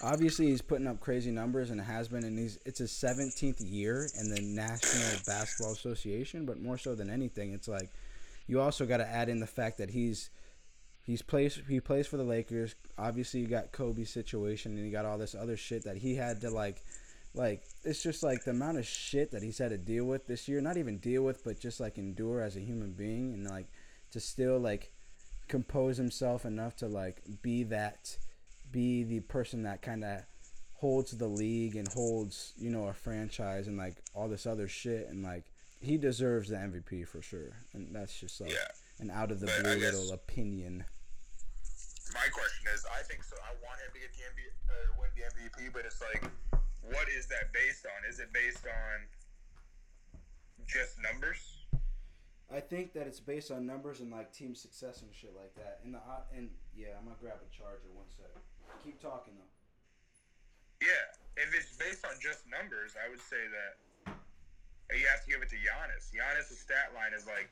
[0.03, 4.09] Obviously, he's putting up crazy numbers and has been, and he's it's his seventeenth year
[4.21, 6.47] in the National Basketball Association.
[6.47, 7.91] But more so than anything, it's like
[8.49, 10.31] you also got to add in the fact that he's
[11.05, 12.75] he's plays he plays for the Lakers.
[12.97, 16.41] Obviously, you got Kobe's situation, and you got all this other shit that he had
[16.41, 16.83] to like.
[17.35, 20.49] Like it's just like the amount of shit that he's had to deal with this
[20.49, 20.61] year.
[20.61, 23.69] Not even deal with, but just like endure as a human being, and like
[24.13, 24.91] to still like
[25.47, 28.17] compose himself enough to like be that,
[28.73, 30.23] be the person that kind of
[30.73, 35.09] holds the league and holds you know a franchise and like all this other shit
[35.09, 35.45] and like
[35.81, 38.69] he deserves the MVP for sure, and that's just like yeah.
[39.01, 40.85] an out of the blue little opinion.
[42.15, 43.37] My question is, I think so.
[43.45, 46.25] I want him to get the MVP, uh, win the MVP, but it's like,
[46.83, 48.09] what is that based on?
[48.09, 49.07] Is it based on
[50.67, 51.59] just numbers?
[52.49, 55.81] I think that it's based on numbers and like team success and shit like that.
[55.85, 56.01] And the
[56.35, 58.41] and yeah, I'm gonna grab a charger one second.
[58.83, 59.53] Keep talking though.
[60.81, 63.77] Yeah, if it's based on just numbers, I would say that
[64.97, 66.09] you have to give it to Giannis.
[66.15, 67.51] Giannis' stat line is like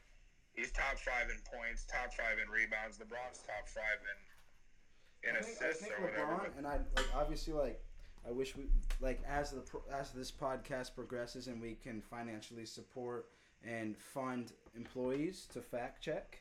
[0.55, 2.97] he's top five in points, top five in rebounds.
[2.99, 6.33] LeBron's top five in in I think, assists I think or whatever.
[6.33, 7.83] LeBron, and I like obviously like
[8.27, 8.65] I wish we
[9.01, 13.29] like as the as this podcast progresses and we can financially support
[13.65, 16.41] and fund employees to fact check.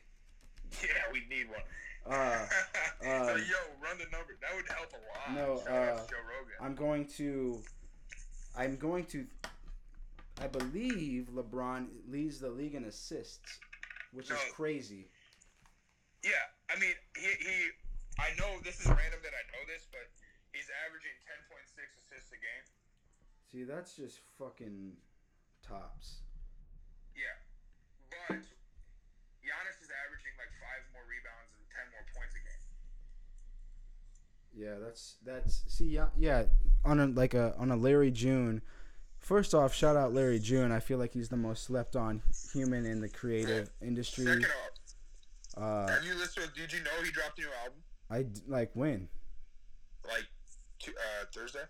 [0.82, 1.60] Yeah, we need one.
[2.04, 2.44] Uh,
[3.02, 4.36] so, um, yo, run the number.
[4.40, 5.64] That would help a lot.
[5.66, 6.00] No, uh,
[6.60, 7.62] I'm going to.
[8.56, 9.26] I'm going to
[10.40, 13.58] I believe LeBron leads the league in assists,
[14.12, 14.36] which no.
[14.36, 15.08] is crazy.
[16.24, 17.56] Yeah, I mean, he, he,
[18.20, 20.04] I know this is random that I know this, but
[20.52, 22.66] he's averaging 10.6 assists a game.
[23.48, 24.92] See, that's just fucking
[25.64, 26.20] tops.
[27.16, 27.36] Yeah,
[28.12, 28.44] but
[29.40, 32.64] Giannis is averaging like five more rebounds and 10 more points a game.
[34.52, 36.44] Yeah, that's that's see yeah, yeah
[36.84, 38.62] on a like a on a Larry June
[39.26, 40.70] First off, shout out Larry June.
[40.70, 44.24] I feel like he's the most slept on human in the creative industry.
[44.24, 44.44] Second
[45.56, 46.52] off, uh, have you listened?
[46.54, 47.78] Did you know he dropped a new album?
[48.08, 49.08] I like when?
[50.06, 50.26] Like
[50.86, 51.64] uh, Thursday.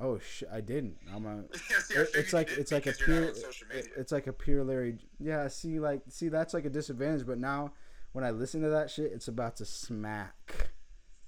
[0.00, 0.42] Oh sh!
[0.50, 0.96] I didn't.
[1.14, 1.58] I'm a.
[1.82, 3.24] see, it, it's like it's like a pure.
[3.24, 4.96] It, it's like a pure Larry.
[5.20, 5.48] Yeah.
[5.48, 7.26] See, like, see, that's like a disadvantage.
[7.26, 7.74] But now,
[8.12, 10.70] when I listen to that shit, it's about to smack.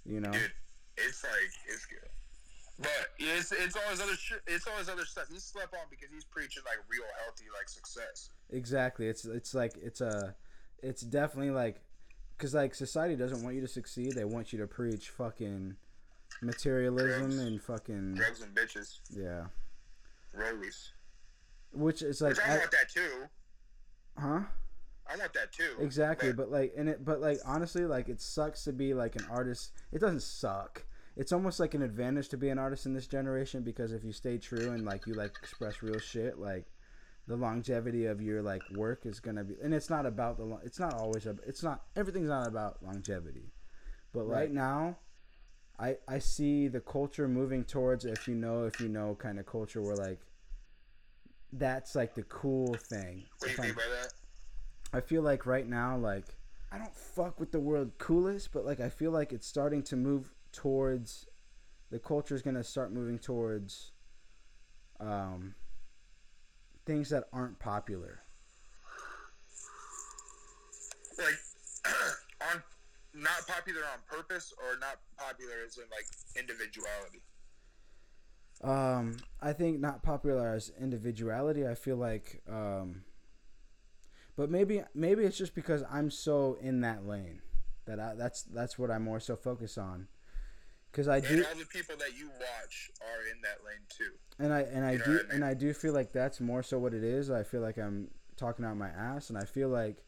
[0.06, 0.32] You know.
[0.32, 0.52] Dude,
[0.96, 2.05] it's like it's good.
[2.78, 5.28] But it's it's all his other sh- it's all his other stuff.
[5.32, 8.30] He slept on because he's preaching like real healthy like success.
[8.50, 9.08] Exactly.
[9.08, 10.34] It's it's like it's a
[10.82, 11.80] it's definitely like
[12.36, 14.12] because like society doesn't want you to succeed.
[14.12, 15.76] They want you to preach fucking
[16.42, 17.38] materialism drugs.
[17.38, 18.98] and fucking drugs and bitches.
[19.10, 19.46] Yeah.
[20.38, 20.90] Rollies.
[21.72, 23.10] Which is like Which I, I want that too.
[24.18, 24.40] Huh?
[25.08, 25.76] I want that too.
[25.80, 29.16] Exactly, but, but like and it but like honestly like it sucks to be like
[29.16, 29.72] an artist.
[29.92, 30.84] It doesn't suck
[31.16, 34.12] it's almost like an advantage to be an artist in this generation because if you
[34.12, 36.66] stay true and like you like express real shit, like
[37.26, 39.54] the longevity of your like work is gonna be.
[39.62, 40.58] And it's not about the.
[40.62, 41.26] It's not always.
[41.26, 43.52] A, it's not everything's not about longevity,
[44.12, 44.98] but right, right now.
[45.78, 49.44] I, I see the culture moving towards if you know if you know kind of
[49.44, 50.20] culture where like
[51.52, 53.24] that's like the cool thing.
[53.38, 54.12] What do you mean by that?
[54.92, 56.24] I feel like right now like
[56.72, 59.96] I don't fuck with the world coolest, but like I feel like it's starting to
[59.96, 61.28] move towards
[61.90, 63.92] the culture is going to start moving towards
[64.98, 65.54] um,
[66.84, 68.20] things that aren't popular.
[71.18, 71.38] like
[72.52, 72.62] on
[73.14, 76.06] not popular on purpose or not popular as in like
[76.38, 77.22] individuality.
[78.64, 81.66] Um, I think not popular as individuality.
[81.66, 83.02] I feel like, um,
[84.36, 87.42] but maybe maybe it's just because I'm so in that lane
[87.86, 90.08] that I, that's that's what I'm more so focused on.
[90.96, 94.12] Because I And do, all the people that you watch are in that lane too.
[94.38, 95.30] and I and I You know do I mean?
[95.32, 97.30] and I do feel like that's more so what it is.
[97.30, 99.98] I feel like I'm talking out my ass, and I feel like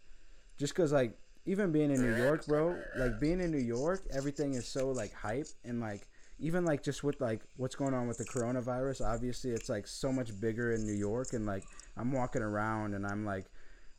[0.57, 4.55] just because like even being in New York, bro, like being in New York, everything
[4.55, 8.17] is so like hype and like even like just with like what's going on with
[8.17, 9.05] the coronavirus.
[9.07, 11.65] Obviously, it's like so much bigger in New York, and like
[11.99, 13.45] I'm walking around and I'm like,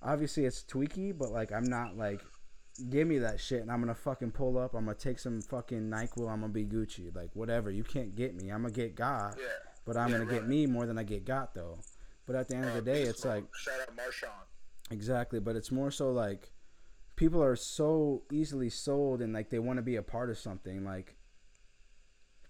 [0.01, 2.21] obviously it's tweaky, but like I'm not like.
[2.89, 4.73] Give me that shit, and I'm gonna fucking pull up.
[4.73, 6.29] I'm gonna take some fucking Nyquil.
[6.29, 7.69] I'm gonna be Gucci, like whatever.
[7.69, 8.49] You can't get me.
[8.49, 9.35] I'm gonna get God.
[9.39, 9.45] Yeah.
[9.85, 11.79] But I'm Yeah, gonna get me more than I get got though.
[12.25, 14.45] But at the end of the Uh, day, it's like shout out Marshawn.
[14.91, 15.39] exactly.
[15.39, 16.51] But it's more so like
[17.15, 20.85] people are so easily sold and like they want to be a part of something.
[20.85, 21.17] Like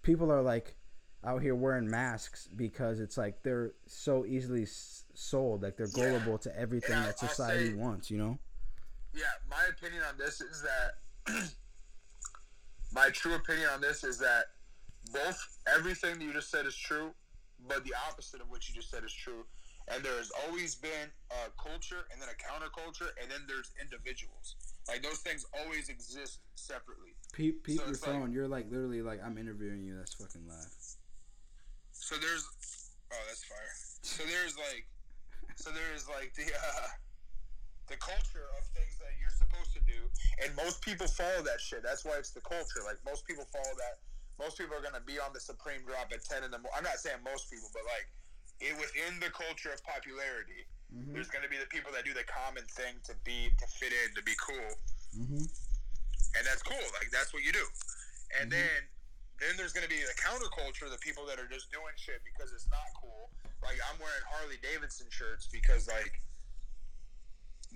[0.02, 0.76] people are like
[1.24, 5.62] out here wearing masks because it's like they're so easily sold.
[5.62, 6.10] Like they're Yeah.
[6.10, 8.10] gullible to everything I- that society say- wants.
[8.10, 8.38] You know.
[9.14, 10.98] Yeah, my opinion on this is that
[12.92, 14.44] my true opinion on this is that
[15.12, 17.10] both everything that you just said is true,
[17.68, 19.44] but the opposite of what you just said is true.
[19.88, 24.54] And there has always been a culture and then a counterculture, and then there's individuals.
[24.86, 27.14] Like those things always exist separately.
[27.32, 28.32] Peep, peep So your it's like- phone.
[28.32, 29.96] You're like literally like I'm interviewing you.
[29.96, 30.68] That's fucking live.
[31.92, 32.46] So there's,
[33.12, 33.74] oh, that's fire.
[34.02, 34.86] So there's like,
[35.56, 36.86] so there's like the uh,
[37.90, 40.06] the culture of things that you're supposed to do,
[40.46, 41.82] and most people follow that shit.
[41.82, 42.80] That's why it's the culture.
[42.86, 43.98] Like most people follow that.
[44.38, 46.72] Most people are gonna be on the supreme drop at ten in the morning.
[46.78, 48.06] I'm not saying most people, but like
[48.62, 51.12] it within the culture of popularity, Mhm.
[51.12, 54.14] there's gonna be the people that do the common thing to be to fit in,
[54.14, 54.70] to be cool,
[55.18, 55.44] Mhm.
[56.38, 56.86] and that's cool.
[57.02, 57.66] Like that's what you do.
[58.38, 58.54] And Mhm.
[58.54, 58.80] then
[59.40, 62.68] then there's gonna be the counterculture, the people that are just doing shit because it's
[62.68, 63.32] not cool.
[63.62, 66.20] Like I'm wearing Harley Davidson shirts because like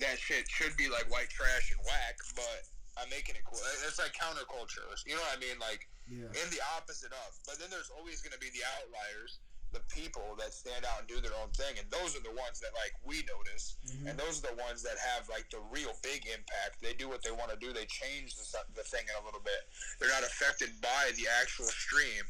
[0.01, 2.67] that shit should be like white trash and whack, but
[2.99, 3.59] I'm making it cool.
[3.87, 4.87] It's like counterculture.
[5.07, 5.59] You know what I mean?
[5.59, 6.31] Like Yeah.
[6.35, 7.31] in the opposite of.
[7.47, 9.39] But then there's always going to be the outliers,
[9.73, 12.61] the people that stand out and do their own thing, and those are the ones
[12.63, 14.11] that like we notice, Mhm.
[14.11, 16.79] and those are the ones that have like the real big impact.
[16.81, 17.73] They do what they want to do.
[17.73, 19.67] They change the, the thing in a little bit.
[19.99, 22.23] They're not affected by the actual stream.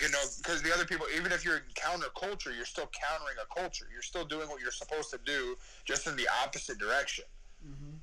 [0.00, 3.54] You know, because the other people, even if you're in counterculture, you're still countering a
[3.54, 3.86] culture.
[3.92, 7.24] You're still doing what you're supposed to do, just in the opposite direction.
[7.64, 8.00] Mhm.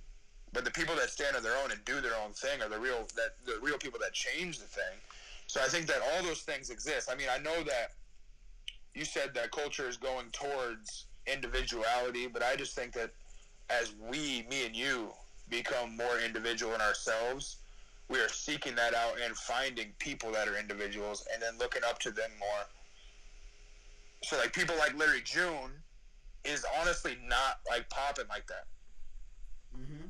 [0.54, 2.80] But the people that stand on their own and do their own thing are the
[2.80, 5.02] real that the real people that change the thing.
[5.48, 7.10] So I think that all those things exist.
[7.10, 7.92] I mean, I know that
[8.94, 13.12] you said that culture is going towards individuality, but I just think that
[13.70, 15.14] as we, me and you,
[15.50, 17.58] become more individual in ourselves,
[18.12, 21.98] we are seeking that out and finding people that are individuals and then looking up
[22.00, 22.66] to them more.
[24.24, 25.72] So like people like Larry June
[26.44, 28.66] is honestly not like popping like that
[29.76, 30.10] Mhm.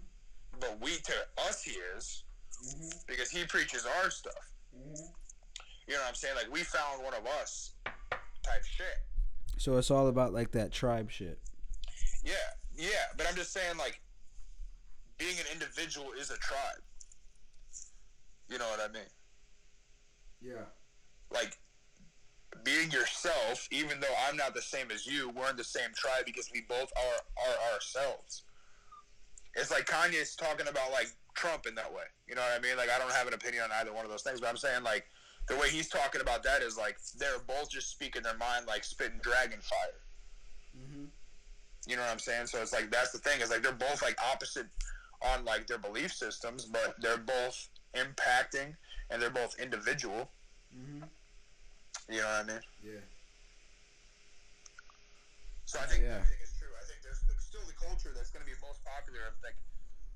[0.60, 2.24] but we to us he is
[2.64, 3.06] Mhm.
[3.06, 4.50] because he preaches our stuff.
[4.76, 5.14] Mhm.
[5.88, 6.36] You know what I'm saying?
[6.36, 7.74] Like we found one of us
[8.44, 9.06] type shit.
[9.58, 11.40] So it's all about like that tribe shit.
[12.24, 13.12] Yeah, yeah.
[13.16, 14.02] But I'm just saying like
[15.18, 16.82] being an individual is a tribe.
[18.52, 19.08] You know what I mean?
[20.42, 20.66] Yeah.
[21.34, 21.58] Like
[22.66, 26.26] being yourself, even though I'm not the same as you, we're in the same tribe
[26.26, 28.44] because we both are are ourselves.
[29.56, 32.04] It's like Kanye's talking about like Trump in that way.
[32.28, 32.76] You know what I mean?
[32.76, 34.84] Like I don't have an opinion on either one of those things, but I'm saying
[34.84, 35.06] like
[35.48, 38.84] the way he's talking about that is like they're both just speaking their mind, like
[38.84, 40.02] spitting dragon fire.
[40.78, 41.08] Mhm.
[41.88, 42.48] You know what I'm saying?
[42.48, 44.68] So it's like that's the thing It's like they're both like opposite
[45.22, 48.76] on like their belief systems, but they're both impacting
[49.10, 50.32] and they're both individual.
[50.74, 51.10] Mhm.
[52.10, 52.62] You know what I mean?
[52.84, 53.02] Yeah.
[55.66, 56.20] So I think Yeah.
[56.20, 56.72] everything is true.
[56.76, 59.56] I think there's, still the culture that's going to be most popular of like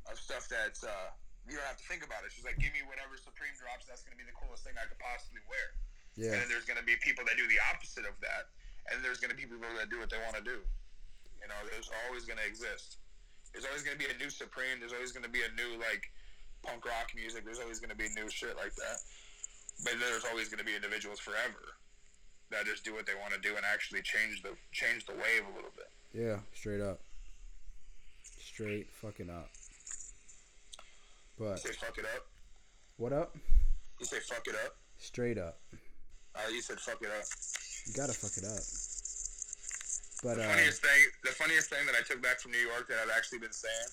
[0.08, 1.12] of stuff that's uh,
[1.48, 2.32] you don't have to think about it.
[2.32, 3.86] She's like give me whatever Supreme drops.
[3.86, 5.76] That's going to be the coolest thing I could possibly wear.
[6.16, 6.32] Yeah.
[6.32, 8.48] And then there's going to be people that do the opposite of that,
[8.88, 10.64] and there's going to be people that do what they want to do.
[11.44, 12.98] You know, there's always going to exist.
[13.52, 14.80] There's always going to be a new Supreme.
[14.80, 16.08] There's always going to be a new like
[16.66, 17.46] punk rock music.
[17.46, 18.98] There's always going to be new shit like that.
[19.84, 21.78] But there's always going to be individuals forever
[22.52, 25.44] that just do what they want to do and actually change the change the wave
[25.52, 25.90] a little bit.
[26.14, 26.38] Yeah.
[26.54, 27.00] Straight up.
[28.40, 29.50] Straight fucking up.
[31.38, 32.26] But You say fuck it up.
[32.98, 33.36] what up?
[34.00, 34.76] You say fuck it up.
[34.98, 35.60] Straight up.
[36.36, 37.26] Uh, you said fuck it up.
[37.86, 38.64] You gotta fuck it up.
[40.24, 42.98] But The uh, thing, the funniest thing that I took back from New York that
[43.04, 43.90] I've actually been saying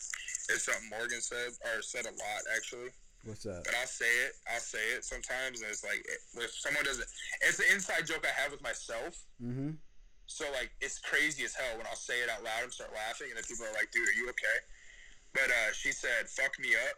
[0.49, 2.91] It's something Morgan said or said a lot actually.
[3.25, 3.63] What's that?
[3.63, 4.35] But I'll say it.
[4.51, 7.07] I'll say it sometimes, and it's like if someone doesn't.
[7.47, 9.15] It's an inside joke I have with myself.
[9.39, 9.79] Mm-hmm.
[10.27, 13.31] So like it's crazy as hell when I'll say it out loud and start laughing,
[13.31, 14.59] and then people are like, "Dude, are you okay?"
[15.35, 16.97] But uh, she said, "Fuck me up."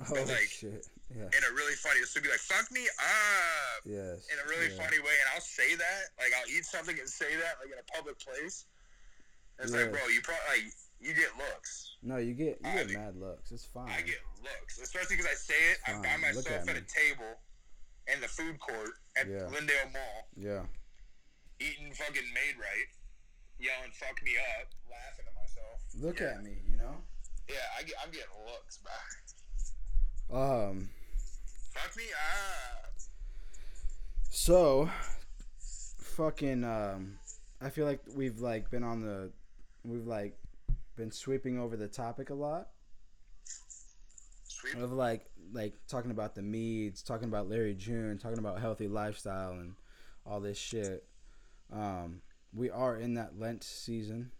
[0.00, 0.88] Oh But, like, shit.
[1.12, 1.28] Yeah.
[1.28, 2.00] in a really funny.
[2.00, 4.24] This would be like "fuck me up" Yes.
[4.32, 4.80] in a really yeah.
[4.80, 6.02] funny way, and I'll say that.
[6.16, 8.64] Like I'll eat something and say that like in a public place.
[9.60, 11.96] And it's like, bro, you probably like you get looks.
[12.02, 13.50] No, you get you I get mad looks.
[13.50, 13.88] It's fine.
[13.90, 15.78] I get looks, especially because I say it.
[15.86, 17.34] I'm by myself at at, a table
[18.12, 19.46] in the food court at Yeah.
[19.50, 20.62] Glendale Mall, Yeah.
[21.60, 22.88] eating fucking made right,
[23.58, 25.80] yelling "fuck me up," laughing to myself.
[25.98, 26.38] Look Yeah.
[26.38, 27.02] at me, you know.
[27.48, 30.36] Yeah, I get, I'm getting looks back.
[30.36, 30.90] Um.
[31.74, 32.92] Fuck me up.
[34.30, 34.90] So,
[36.16, 36.64] fucking.
[36.64, 37.18] Um,
[37.60, 39.30] I feel like we've like been on the,
[39.84, 40.36] we've like,
[40.96, 42.68] been sweeping over the topic a lot
[44.44, 44.82] Sweet.
[44.82, 49.52] of like like talking about the meads, talking about Larry June, talking about healthy lifestyle
[49.52, 49.74] and
[50.24, 51.04] all this shit.
[51.72, 52.20] Um,
[52.54, 54.30] we are in that Lent season.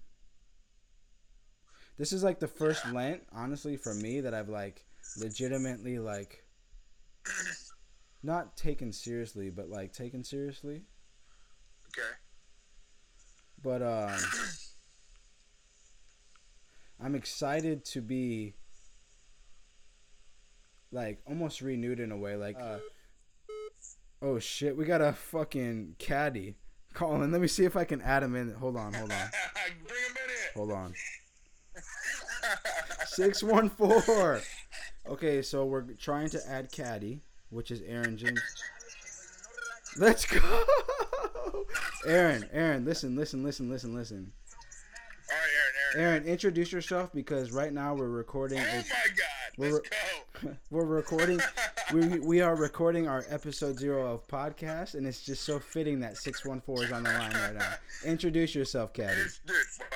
[1.98, 4.84] This is like the first Lent, honestly, for me that I've like
[5.18, 6.44] legitimately like
[8.22, 10.82] not taken seriously, but like taken seriously.
[11.88, 12.08] Okay.
[13.62, 14.18] But um
[17.02, 18.54] I'm excited to be
[20.90, 22.78] like almost renewed in a way like uh,
[24.24, 26.54] Oh shit, we got a fucking caddy.
[26.94, 27.32] calling.
[27.32, 28.52] let me see if I can add him in.
[28.54, 29.18] Hold on, hold on.
[29.88, 30.94] Bring him in Hold on.
[33.06, 34.42] 614.
[35.08, 38.40] Okay, so we're trying to add caddy, which is Aaron James.
[39.96, 40.38] Let's go.
[42.06, 44.32] Aaron, Aaron, listen, listen, listen, listen, listen.
[45.94, 46.12] All right, Aaron.
[46.12, 46.22] Aaron.
[46.22, 49.58] Aaron, introduce yourself because right now we're recording Oh a my God.
[49.58, 50.56] We're- Let's go.
[50.70, 51.38] we're recording
[51.94, 56.16] we we are recording our episode zero of podcast and it's just so fitting that
[56.16, 57.74] 614 is on the line right now
[58.04, 59.86] introduce yourself caddy Dude, wow.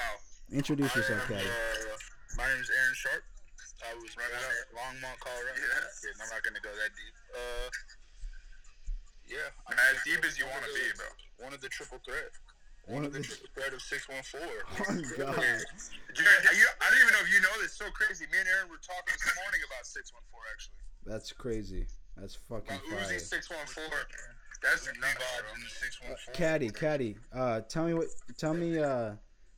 [0.53, 1.97] introduce yourself am, caddy uh,
[2.37, 3.23] my name is Aaron Sharp.
[3.83, 5.57] I was born in Longmont, Colorado.
[5.59, 5.83] Yeah.
[5.99, 7.15] Kidding, I'm not gonna go that deep.
[7.33, 7.69] Uh,
[9.27, 9.51] yeah.
[9.67, 11.07] I mean, as deep as you want to be, bro.
[11.43, 12.31] One of the triple threat.
[12.87, 14.41] One of the triple threat of six one four.
[14.81, 15.35] oh god
[16.15, 17.73] Jared, you, I don't even know if you know this.
[17.77, 18.25] So crazy.
[18.33, 20.77] Me and Aaron were talking this morning about six one four actually.
[21.05, 23.85] that's crazy that's fucking About fire Uzi six one four.
[24.63, 25.69] That's nuts, bro.
[25.69, 26.35] Six one four.
[26.35, 28.07] caddy caddy uh tell me what
[28.39, 29.13] tell me uh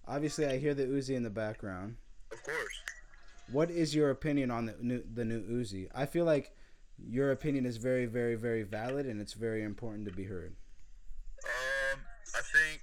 [0.07, 1.97] obviously i hear the uzi in the background
[2.33, 2.75] Of course.
[3.53, 6.51] what is your opinion on the new the new uzi i feel like
[7.09, 10.57] your opinion is very very very valid and it's very important to be heard
[11.45, 12.01] Um,
[12.35, 12.81] I think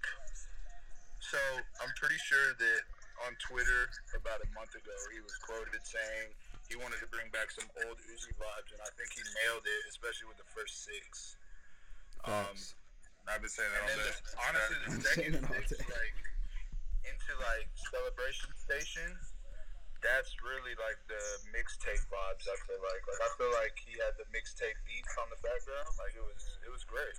[1.30, 1.42] so.
[1.84, 2.82] I'm pretty sure that
[3.28, 6.32] on Twitter about a month ago, he was quoted saying
[6.70, 9.82] he wanted to bring back some old Uzi vibes, and I think he nailed it,
[9.90, 11.38] especially with the first six.
[12.26, 12.58] Um,
[13.30, 14.18] I've been saying that And all then day.
[14.18, 16.18] the, honestly, the second it all six, like
[17.06, 19.10] into like celebration station,
[20.02, 21.22] that's really like the
[21.54, 22.46] mixtape vibes.
[22.50, 25.90] I feel like, like I feel like he had the mixtape beats on the background.
[26.02, 27.18] Like it was, it was great.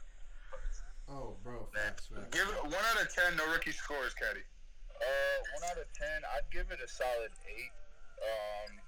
[1.09, 2.31] Oh, bro, facts, facts.
[2.35, 3.37] Give it one out of ten.
[3.37, 4.43] No rookie scores, Caddy.
[4.91, 7.71] Uh, one out of ten, I'd give it a solid eight.
[8.19, 8.81] Um,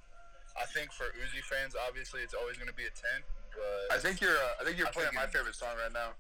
[0.59, 3.23] I think for Uzi fans, obviously, it's always going to be a ten.
[3.55, 4.35] But I think you're.
[4.35, 6.17] Uh, I think you're I playing think my it- favorite song right now.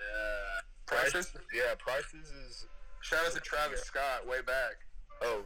[0.00, 1.30] uh, Prices.
[1.54, 2.66] yeah, prices is
[3.00, 4.82] Shout out to Travis Scott, way back.
[5.22, 5.42] Oh,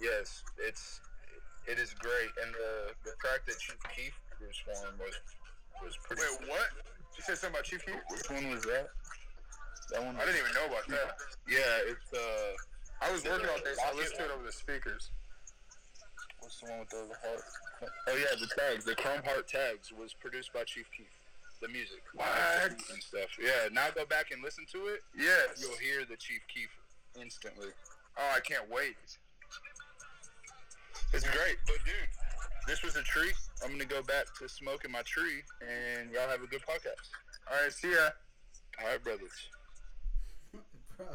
[0.00, 1.00] yes, it's
[1.66, 5.14] it is great, and the the track that Chief Keef produced for him was
[5.84, 6.22] was pretty.
[6.22, 6.68] Wait, what?
[7.16, 7.96] You said something about Chief Keef?
[8.10, 8.88] Which one was that?
[9.92, 10.16] That one.
[10.16, 11.16] I didn't even know about that.
[11.48, 12.52] Yeah, it's uh,
[13.02, 13.78] I was working on this.
[13.78, 15.10] I Rocket listened to it over the speakers.
[16.40, 17.42] what's the one with the heart?
[18.08, 21.06] Oh yeah, the tags, the Chrome Heart tags was produced by Chief Keef.
[21.62, 22.28] The music, What?
[22.68, 23.32] and stuff.
[23.40, 25.00] Yeah, now go back and listen to it.
[25.16, 25.56] Yes.
[25.56, 26.68] You'll hear the Chief Keef
[27.18, 27.68] instantly.
[28.18, 28.96] Oh, I can't wait.
[31.14, 31.56] It's great.
[31.66, 32.12] But dude,
[32.66, 33.34] this was a treat.
[33.64, 37.10] I'm gonna go back to smoking my tree, and y'all have a good podcast.
[37.50, 38.10] All right, see ya.
[38.80, 39.48] All right, brothers.
[40.96, 41.06] Bro,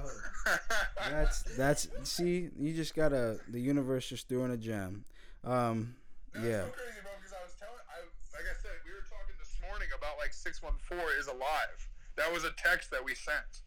[1.09, 5.05] that's that's see, you just gotta the universe just threw in a gem.
[5.43, 5.95] Um,
[6.33, 7.11] That's yeah, so crazy, bro.
[7.17, 7.97] Because I was telling, I
[8.37, 11.89] like I said, we were talking this morning about like six one four is alive.
[12.15, 13.65] That was a text that we sent.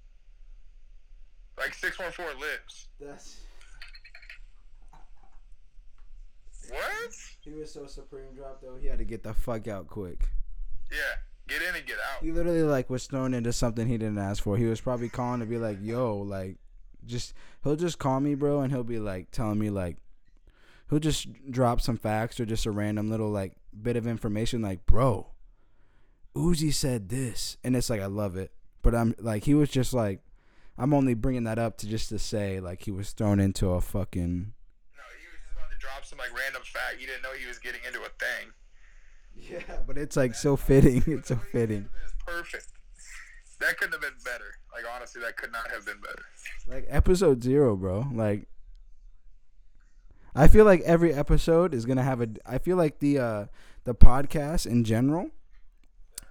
[1.59, 2.87] Like six one four lives.
[3.01, 3.43] that's
[6.71, 7.15] What?
[7.43, 8.77] he was so supreme drop though.
[8.81, 10.29] He had to get the fuck out quick.
[10.91, 10.99] Yeah.
[11.47, 12.23] Get in and get out.
[12.23, 14.57] He literally like was thrown into something he didn't ask for.
[14.57, 16.57] He was probably calling to be like, "Yo, like,
[17.05, 19.99] just he'll just call me, bro, and he'll be like telling me like,
[20.89, 23.53] he'll just drop some facts or just a random little like
[23.83, 25.27] bit of information like, bro,
[26.35, 28.53] Uzi said this, and it's like I love it.
[28.83, 30.21] But I'm like he was just like,
[30.79, 33.81] I'm only bringing that up to just to say like he was thrown into a
[33.81, 34.53] fucking.
[34.97, 37.01] No, he was just about to drop some like random fact.
[37.01, 38.53] You didn't know he was getting into a thing.
[39.37, 41.03] Yeah, but it's like so fitting.
[41.07, 41.89] It's so fitting.
[42.05, 42.69] It's perfect.
[43.61, 44.57] That couldn't have been better.
[44.73, 46.25] Like honestly, that could not have been better.
[46.67, 48.07] Like episode zero, bro.
[48.13, 48.47] Like
[50.35, 52.29] I feel like every episode is gonna have a.
[52.47, 53.45] I feel like the uh
[53.85, 55.31] the podcast in general.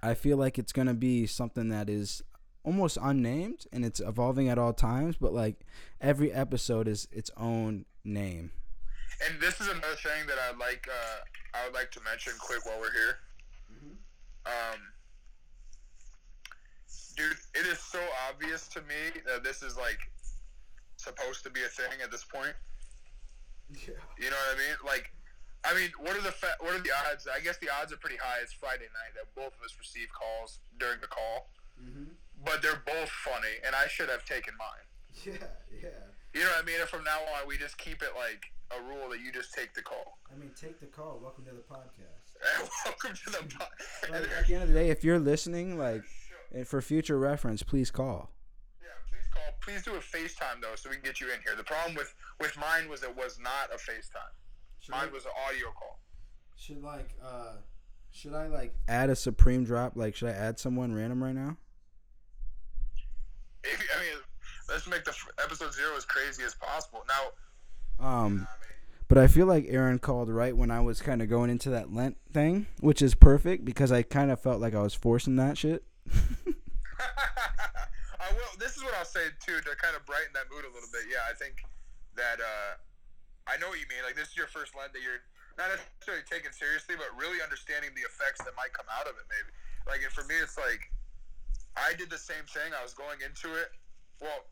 [0.02, 2.22] I feel like it's gonna be something that is
[2.62, 5.16] almost unnamed and it's evolving at all times.
[5.16, 5.64] But like
[6.00, 8.50] every episode is its own name.
[9.26, 10.88] And this is another thing that I like.
[10.88, 11.20] Uh,
[11.58, 13.18] I would like to mention quick while we're here.
[14.46, 14.80] Um,
[17.16, 19.98] dude, it is so obvious to me that this is like
[20.96, 22.54] supposed to be a thing at this point.
[23.72, 23.94] Yeah.
[24.18, 24.76] You know what I mean?
[24.84, 25.12] Like,
[25.64, 27.26] I mean, what are the fa- what are the odds?
[27.26, 28.40] I guess the odds are pretty high.
[28.42, 31.50] It's Friday night that both of us receive calls during the call,
[31.82, 32.04] Mm-hmm.
[32.44, 34.86] but they're both funny, and I should have taken mine.
[35.24, 35.46] Yeah.
[36.34, 36.80] You know what I mean?
[36.80, 39.72] And from now on, we just keep it like a rule that you just take
[39.72, 40.18] the call.
[40.32, 41.20] I mean, take the call.
[41.22, 42.34] Welcome to the podcast.
[42.58, 43.54] And welcome to the.
[43.56, 43.66] po-
[44.02, 46.02] and Like, at the end of the day, if you're listening, like,
[46.52, 48.32] and for future reference, please call.
[48.82, 49.54] Yeah, please call.
[49.60, 51.54] Please do a FaceTime though, so we can get you in here.
[51.56, 54.90] The problem with with mine was it was not a FaceTime.
[54.90, 56.00] Mine was an audio call.
[56.56, 57.58] Should like uh
[58.10, 59.92] should I like add a supreme drop?
[59.94, 61.56] Like should I add someone random right now?
[63.62, 64.22] If, I mean,
[64.68, 67.04] let's make the f- episode zero as crazy as possible.
[67.08, 68.46] Now, Um I mean,
[69.06, 71.92] but I feel like Aaron called right when I was kind of going into that
[71.92, 75.58] Lent thing, which is perfect because I kind of felt like I was forcing that
[75.58, 75.84] shit.
[78.20, 78.52] I will.
[78.58, 81.04] This is what I'll say too to kind of brighten that mood a little bit.
[81.12, 81.60] Yeah, I think
[82.16, 82.72] that uh,
[83.46, 84.00] I know what you mean.
[84.06, 85.20] Like this is your first Lent that you're
[85.60, 89.26] not necessarily taking seriously, but really understanding the effects that might come out of it.
[89.28, 89.52] Maybe
[89.84, 90.88] like, and for me, it's like
[91.76, 92.72] I did the same thing.
[92.72, 93.68] I was going into it.
[94.22, 94.48] Well,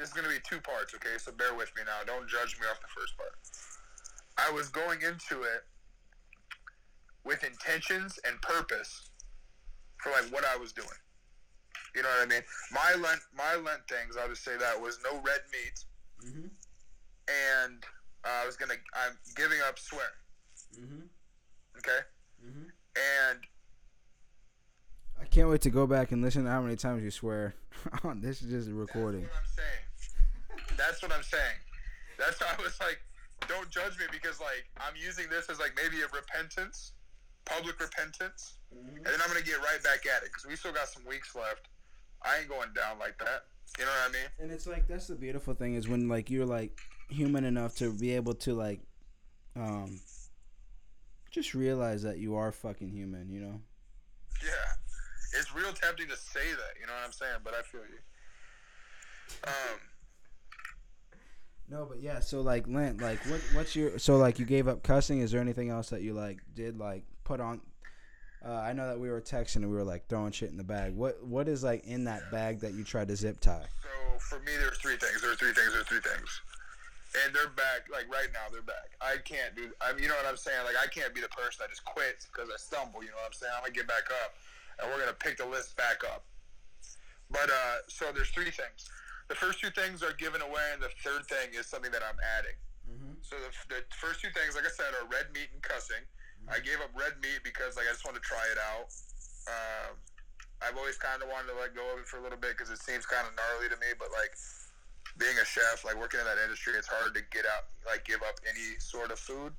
[0.00, 1.18] this is going to be two parts, okay?
[1.18, 2.00] So bear with me now.
[2.06, 3.36] Don't judge me off the first part.
[4.38, 5.62] I was going into it
[7.24, 9.10] with intentions and purpose
[9.98, 10.88] for like what I was doing.
[11.94, 12.42] You know what I mean?
[12.72, 14.16] My Lent, my Lent things.
[14.16, 15.84] I'll just say that was no red meat,
[16.24, 16.48] Mm-hmm.
[17.62, 17.82] and
[18.24, 18.74] uh, I was gonna.
[18.94, 20.06] I'm giving up swearing.
[20.78, 21.00] Mm-hmm.
[21.78, 21.98] Okay,
[22.46, 22.62] Mm-hmm.
[23.32, 23.38] and
[25.20, 27.54] I can't wait to go back and listen to how many times you swear.
[28.16, 29.22] this is just a recording.
[29.22, 29.84] That's what I'm saying.
[30.80, 31.60] That's what I'm saying.
[32.16, 33.04] That's why I was like,
[33.48, 36.92] don't judge me because like I'm using this as like maybe a repentance,
[37.44, 40.88] public repentance, and then I'm gonna get right back at it because we still got
[40.88, 41.68] some weeks left.
[42.24, 43.44] I ain't going down like that.
[43.78, 44.30] You know what I mean?
[44.40, 46.78] And it's like that's the beautiful thing is when like you're like
[47.08, 48.80] human enough to be able to like
[49.56, 50.00] um
[51.30, 53.60] just realize that you are fucking human, you know?
[54.42, 55.38] Yeah.
[55.38, 57.40] It's real tempting to say that, you know what I'm saying?
[57.44, 58.00] But I feel you.
[59.46, 59.78] Um,
[61.70, 64.82] No, but yeah, so like Lent, like what what's your so like you gave up
[64.82, 67.60] cussing, is there anything else that you like did like put on
[68.44, 70.64] uh, I know that we were texting and we were like throwing shit in the
[70.64, 70.94] bag.
[70.94, 73.66] What what is like in that bag that you tried to zip tie?
[73.82, 75.20] so for me, there's three things.
[75.20, 75.72] There's three things.
[75.72, 76.40] There's three things.
[77.24, 77.84] And they're back.
[77.92, 78.96] Like right now, they're back.
[79.02, 79.68] I can't do.
[79.82, 80.64] I mean, you know what I'm saying?
[80.64, 83.04] Like I can't be the person that just quits because I stumble.
[83.04, 83.52] You know what I'm saying?
[83.54, 84.32] I'm gonna get back up,
[84.80, 86.24] and we're gonna pick the list back up.
[87.28, 88.88] But uh, so there's three things.
[89.30, 92.18] The first two things are given away, and the third thing is something that I'm
[92.18, 92.58] adding.
[92.82, 93.22] Mm-hmm.
[93.22, 96.02] So the, the first two things, like I said, are red meat and cussing.
[96.50, 98.90] I gave up red meat because like I just wanted to try it out.
[99.46, 99.94] Um,
[100.58, 102.74] I've always kind of wanted to let go of it for a little bit because
[102.74, 103.94] it seems kind of gnarly to me.
[103.94, 104.34] But like
[105.14, 108.26] being a chef, like working in that industry, it's hard to get out, like give
[108.26, 109.54] up any sort of food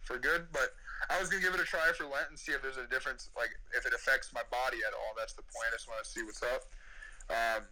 [0.00, 0.48] for good.
[0.48, 0.72] But
[1.12, 3.28] I was gonna give it a try for Lent and see if there's a difference,
[3.36, 5.12] like if it affects my body at all.
[5.12, 5.68] That's the point.
[5.68, 6.64] I just want to see what's up.
[7.28, 7.68] Um,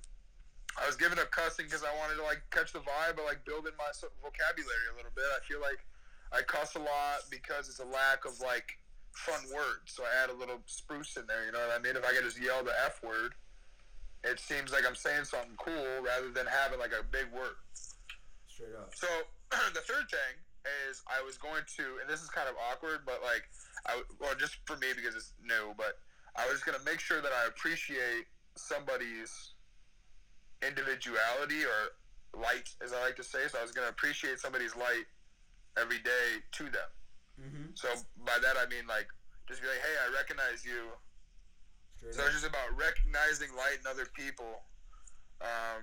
[0.79, 3.43] I was giving up cussing because I wanted to like catch the vibe of like
[3.45, 3.91] building my
[4.23, 5.27] vocabulary a little bit.
[5.35, 5.83] I feel like
[6.31, 8.79] I cuss a lot because it's a lack of like
[9.13, 9.91] fun words.
[9.91, 11.45] So I add a little spruce in there.
[11.47, 11.97] You know what I mean?
[11.97, 13.35] If I could just yell the f word,
[14.25, 17.59] it seems like I'm saying something cool rather than having like a big word.
[18.47, 18.95] Straight up.
[18.95, 19.09] So
[19.75, 20.35] the third thing
[20.91, 23.43] is I was going to, and this is kind of awkward, but like,
[23.87, 25.99] I well just for me because it's new, but
[26.37, 29.58] I was gonna make sure that I appreciate somebody's
[30.67, 33.47] individuality or light, as I like to say.
[33.49, 35.07] So I was gonna appreciate somebody's light
[35.77, 36.91] every day to them.
[37.41, 37.67] Mm-hmm.
[37.75, 37.89] So
[38.27, 39.09] by that I mean like
[39.49, 40.93] just be like, hey, I recognize you.
[41.97, 44.63] Straight So it's just about recognizing light in other people.
[45.41, 45.83] Um,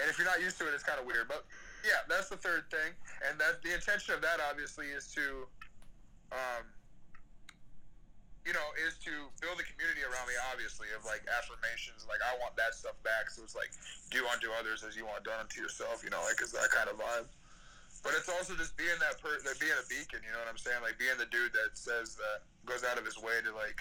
[0.00, 1.28] and if you're not used to it, it's kind of weird.
[1.28, 1.44] But
[1.84, 2.96] yeah, that's the third thing,
[3.28, 5.46] and that the intention of that obviously is to,
[6.32, 6.64] um,
[8.44, 10.36] you know, is to build a community around me.
[10.52, 13.32] Obviously, of like affirmations, like I want that stuff back.
[13.32, 13.72] So it's like
[14.12, 16.04] do unto others as you want done unto yourself.
[16.04, 17.28] You know, like it's that kind of vibe.
[18.04, 20.20] But it's also just being that per, that being a beacon.
[20.20, 20.84] You know what I'm saying?
[20.84, 23.80] Like being the dude that says that goes out of his way to like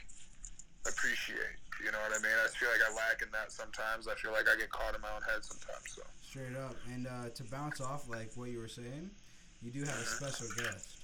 [0.88, 1.60] appreciate.
[1.84, 2.32] You know what I mean?
[2.32, 4.08] I feel like I lack in that sometimes.
[4.08, 5.92] I feel like I get caught in my own head sometimes.
[5.92, 6.08] So.
[6.24, 6.80] Straight up.
[6.88, 9.12] And uh, to bounce off like what you were saying,
[9.60, 11.04] you do have a special guest.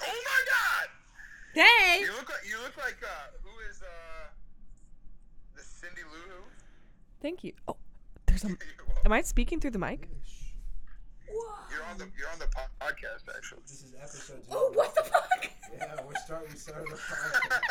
[0.00, 0.86] Oh my God!
[1.52, 2.00] Hey.
[2.04, 4.30] You look like you look like uh, who is uh,
[5.56, 6.40] the Cindy Lou Who?
[7.20, 7.52] Thank you.
[7.68, 7.76] Oh,
[8.26, 8.48] there's a.
[9.04, 10.08] Am I speaking through the mic?
[11.28, 13.60] You're on the you're on the po- podcast actually.
[13.66, 14.50] This is episode two.
[14.50, 15.50] Oh, what the fuck?
[15.76, 17.70] Yeah, we're starting starting the podcast.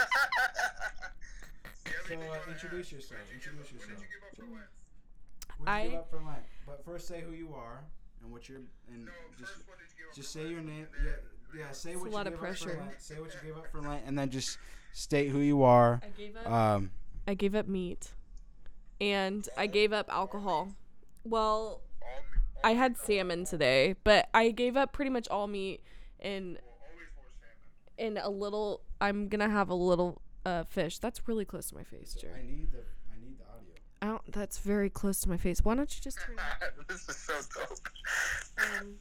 [2.08, 3.20] So uh, introduce yourself.
[3.34, 4.00] Introduce yourself.
[4.00, 4.66] you give up for Lent?
[5.58, 6.44] What did you give up for Lent?
[6.66, 7.84] But first, say who you are
[8.24, 10.88] and what you're and No, just first you just say your name.
[11.04, 11.12] Yeah,
[11.60, 11.72] yeah.
[11.72, 12.80] Say It's what a lot you of gave up for pressure.
[12.80, 13.02] Lent.
[13.02, 14.58] Say what you gave up for Lent, and then just
[14.94, 16.00] state who you are.
[16.04, 16.50] I gave up.
[16.50, 16.92] Um,
[17.28, 18.10] I gave up meat,
[19.02, 20.70] and I gave up alcohol.
[21.24, 22.14] Well, All me-
[22.64, 25.82] all I had salmon today, but I gave up pretty much all meat
[26.20, 28.18] and always more salmon.
[28.18, 28.82] and a little.
[29.02, 31.00] I'm gonna have a little uh, fish.
[31.00, 33.74] That's really close to my face, I need the I need the audio.
[34.02, 34.32] I don't.
[34.32, 35.62] That's very close to my face.
[35.64, 36.36] Why don't you just turn?
[36.62, 37.78] it- this is so dope.
[38.80, 38.96] Um,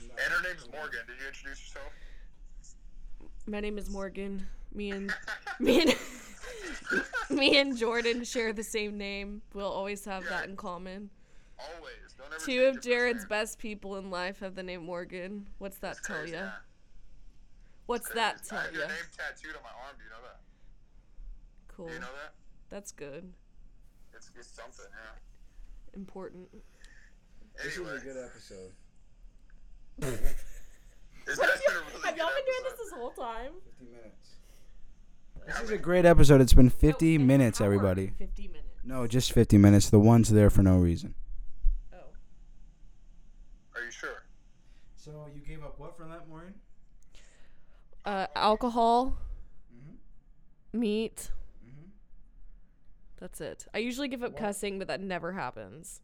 [0.00, 1.00] And her name's Morgan.
[1.06, 1.92] Did you introduce yourself?
[3.46, 4.46] my name is Morgan.
[4.74, 5.14] Me and
[5.60, 5.94] me and
[7.30, 9.42] me and Jordan share the same name.
[9.54, 11.10] We'll always have that in common.
[11.58, 11.94] Always.
[12.18, 15.48] Don't ever Two of Jared's best people in life have the name Morgan.
[15.58, 16.34] What's that It's tell you?
[16.34, 16.50] yeah.
[17.86, 18.18] What's Crazy.
[18.20, 18.78] that tell have you?
[18.80, 19.94] your name tattooed on my arm.
[19.98, 20.40] Do you know that?
[21.68, 21.86] Cool.
[21.88, 22.32] Do you know that?
[22.70, 23.32] That's good.
[24.14, 25.96] It's, it's something, yeah.
[25.98, 26.48] Important.
[27.62, 28.72] This Anyway, is a good episode.
[29.98, 30.18] this
[31.26, 33.52] has been a really Have y'all good been doing this this whole time?
[33.64, 34.33] Fifty minutes.
[35.46, 36.40] This is a great episode.
[36.40, 38.12] It's been fifty No, minutes, hour, everybody.
[38.18, 38.68] Fifty minutes.
[38.82, 39.90] No, just fifty minutes.
[39.90, 41.14] The one's there for no reason.
[41.92, 41.96] Oh.
[43.74, 44.24] Are you sure?
[44.96, 46.54] So you gave up what for that, Maureen?
[48.04, 49.16] Uh, alcohol,
[49.74, 49.96] Mhm.
[50.78, 51.30] meat.
[51.66, 51.90] Mhm.
[53.18, 53.66] That's it.
[53.74, 54.40] I usually give up What?
[54.40, 56.00] cussing, but that never happens.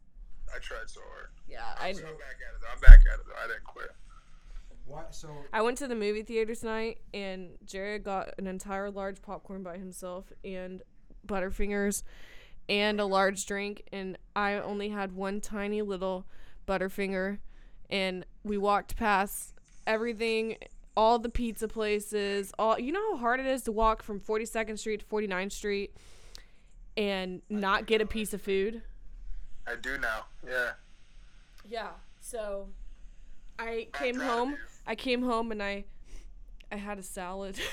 [0.53, 1.29] I tried so hard.
[1.47, 2.61] Yeah, I I'm back at it.
[2.61, 2.67] Though.
[2.73, 3.25] I'm back at it.
[3.25, 3.35] Though.
[3.43, 3.91] I didn't quit.
[4.91, 5.15] What?
[5.15, 9.63] So I went to the movie theater tonight, and Jared got an entire large popcorn
[9.63, 10.81] by himself and
[11.25, 12.03] Butterfingers
[12.67, 16.25] and a large drink, and I only had one tiny little
[16.67, 17.39] Butterfinger.
[17.89, 19.53] And we walked past
[19.85, 20.57] everything,
[20.95, 24.79] all the pizza places, all you know how hard it is to walk from 42nd
[24.79, 25.95] Street to 49th Street
[26.95, 28.81] and not get a piece of food.
[29.67, 30.25] I do now.
[30.45, 30.71] Yeah.
[31.69, 31.89] Yeah.
[32.19, 32.67] So
[33.59, 34.57] I came proud of home.
[34.91, 35.01] You.
[35.01, 35.85] I came home and I
[36.71, 37.57] I had a salad.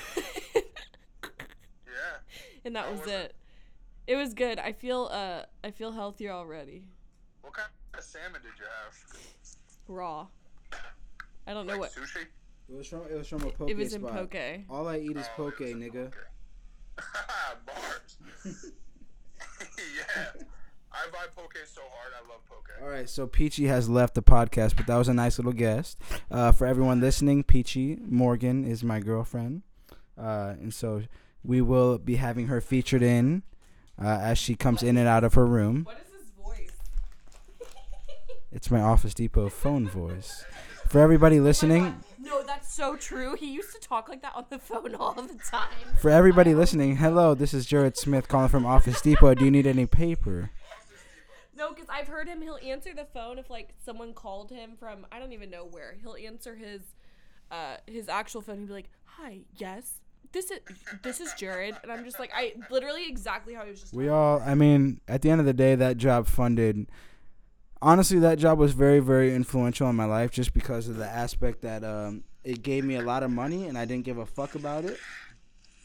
[1.85, 2.19] Yeah.
[2.65, 3.13] and that How was was it?
[3.13, 3.35] it.
[4.07, 4.57] It was good.
[4.59, 6.85] I feel uh I feel healthier already.
[7.41, 7.67] What kind
[7.97, 8.95] of salmon did you have?
[9.87, 10.27] Raw.
[11.47, 12.25] I don't know what sushi?
[12.69, 14.13] it was from it was from a poke it was in spot.
[14.31, 14.61] poke.
[14.69, 16.11] All I eat is Oh, poke, it was a nigga.
[16.11, 16.27] poke.
[17.65, 18.71] Bars.
[19.77, 20.43] yeah.
[20.91, 22.13] I buy poke so hard.
[22.15, 22.69] I love poke.
[22.81, 25.97] All right, so Peachy has left the podcast, but that was a nice little guest.
[26.31, 29.61] Uh, for everyone listening, Peachy Morgan is my girlfriend,
[30.17, 31.03] uh, and so
[31.43, 33.43] we will be having her featured in
[34.01, 35.83] uh, as she comes in and out of her room.
[35.83, 36.71] What is his voice?
[38.51, 40.43] It's my Office Depot phone voice.
[40.87, 43.35] For everybody listening, No, that's so true.
[43.35, 45.69] He used to talk like that on the phone all the time.
[45.99, 49.35] for everybody listening, hello, this is Jared Smith calling from Office Depot.
[49.35, 50.49] Do you need any paper?
[51.59, 52.41] No, because I've heard him.
[52.41, 55.97] He'll answer the phone if like someone called him from I don't even know where.
[56.01, 56.81] He'll answer his
[57.51, 58.59] uh his actual phone.
[58.59, 59.99] He'll be like, "Hi, yes,
[60.31, 60.59] this is
[61.03, 63.93] this is Jared," and I'm just like, I literally exactly how he was just.
[63.93, 66.87] We all, I mean, at the end of the day, that job funded.
[67.81, 71.61] Honestly, that job was very, very influential in my life just because of the aspect
[71.61, 74.55] that um, it gave me a lot of money and I didn't give a fuck
[74.55, 74.99] about it.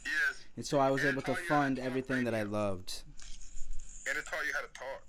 [0.04, 0.44] Yes.
[0.56, 2.42] And so I was And able to taught you how to fund everything that I
[2.42, 3.04] loved.
[4.08, 5.03] And it taught you how to talk.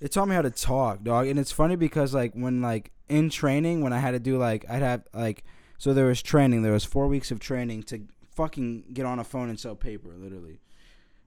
[0.00, 1.26] It taught me how to talk, dog.
[1.26, 4.64] And it's funny because, like, when, like, in training, when I had to do, like,
[4.68, 5.44] I'd have, like,
[5.78, 6.62] so there was training.
[6.62, 8.02] There was four weeks of training to
[8.34, 10.60] fucking get on a phone and sell paper, literally.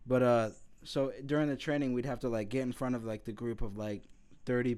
[0.05, 0.49] But, uh,
[0.83, 3.61] so during the training, we'd have to, like, get in front of, like, the group
[3.61, 4.03] of, like,
[4.45, 4.77] 30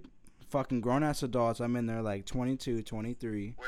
[0.49, 1.59] fucking grown ass adults.
[1.59, 3.55] I'm in there, like, 22, 23.
[3.57, 3.67] Wait.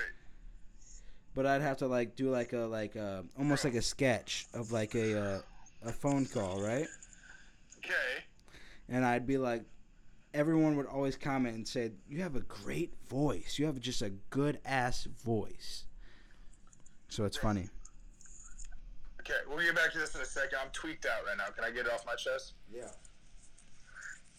[1.35, 4.71] But I'd have to, like, do, like, a, like, a, almost like a sketch of,
[4.71, 5.41] like, a, uh,
[5.85, 6.87] a phone call, right?
[7.77, 8.23] Okay.
[8.89, 9.63] and I'd be like,
[10.35, 13.57] everyone would always comment and say, "You have a great voice.
[13.57, 15.85] You have just a good ass voice."
[17.07, 17.69] So it's funny.
[19.21, 20.59] Okay, we'll get back to this in a second.
[20.61, 21.45] I'm tweaked out right now.
[21.55, 22.53] Can I get it off my chest?
[22.71, 22.91] Yeah.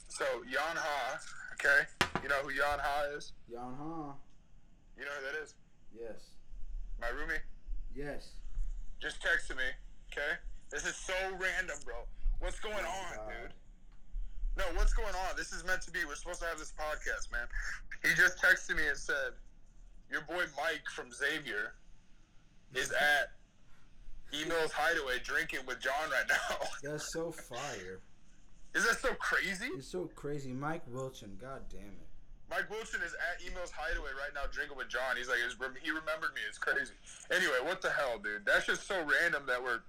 [0.09, 1.19] So Jan Ha,
[1.55, 1.89] okay,
[2.23, 3.33] you know who Jan Ha is?
[3.49, 4.15] Yan Ha.
[4.97, 5.55] You know who that is?
[5.99, 6.31] Yes.
[7.01, 7.41] My roomie
[7.95, 8.29] Yes.
[9.01, 9.65] just texted me.
[10.13, 10.39] Okay,
[10.71, 12.07] this is so random, bro.
[12.39, 13.29] What's going Oh, on, God.
[13.43, 13.53] dude?
[14.57, 15.37] No, what's going on?
[15.37, 16.01] This is meant to be.
[16.07, 17.47] We're supposed to have this podcast, man.
[18.03, 19.33] He just texted me and said,
[20.11, 21.75] "Your boy Mike from Xavier
[22.75, 23.33] is at
[24.33, 28.01] Emails Hideaway drinking with John right now." That's so fire.
[28.75, 29.69] is that so crazy?
[29.77, 30.53] It's so crazy.
[30.53, 31.39] Mike Wilchin.
[31.39, 32.07] God damn it.
[32.49, 35.17] Mike Wilson is at Emails Hideaway right now drinking with John.
[35.19, 35.39] He's like,
[35.83, 36.43] he remembered me.
[36.49, 36.95] It's crazy.
[37.31, 38.47] Anyway, what the hell, dude?
[38.47, 39.81] That's just so random that we're,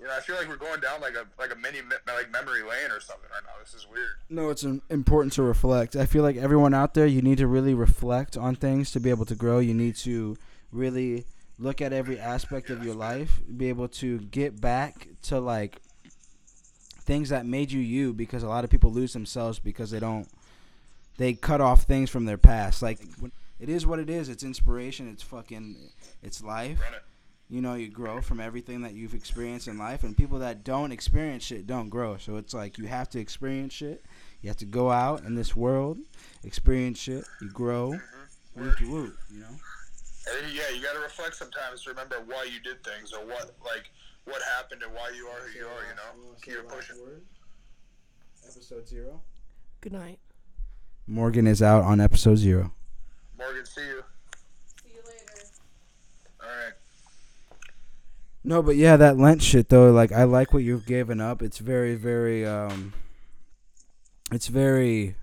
[0.00, 2.30] you know, I feel like we're going down like a like a mini me- like
[2.30, 3.52] memory lane or something right now.
[3.60, 4.10] This is weird.
[4.28, 5.96] No, it's important to reflect.
[5.96, 9.10] I feel like everyone out there, you need to really reflect on things to be
[9.10, 9.60] able to grow.
[9.60, 10.36] You need to
[10.72, 11.24] really
[11.58, 15.80] look at every aspect of your life, be able to get back to like
[17.04, 20.26] things that made you you because a lot of people lose themselves because they don't
[21.18, 22.82] they cut off things from their past.
[22.82, 22.98] Like
[23.60, 24.28] it is what it is.
[24.28, 25.08] It's inspiration.
[25.08, 25.76] It's fucking
[26.22, 26.80] it's life.
[27.54, 27.74] Run it.
[27.74, 30.92] you know you grow from everything that you've experienced in life and people that don't
[30.92, 34.04] experience shit don't grow so it's like you have to experience shit
[34.42, 35.98] you have to go out in this world
[36.44, 38.64] experience shit you grow mm-hmm.
[38.64, 39.46] woot woot you know
[40.42, 43.54] And yeah, you got to reflect sometimes to remember why you did things or what
[43.64, 43.90] like
[44.24, 45.82] what happened and why you are who you are.
[45.82, 46.96] You know, keep it pushing.
[48.48, 49.20] episode zero
[49.82, 50.18] Good night.
[51.06, 52.72] morgan is out on episode zero
[53.38, 54.02] Morgan, see you.
[54.82, 55.46] See you later.
[56.40, 56.72] All right.
[58.44, 61.58] No but yeah that lent shit though like i like what you've given up it's
[61.58, 62.92] very very um
[64.30, 65.16] it's very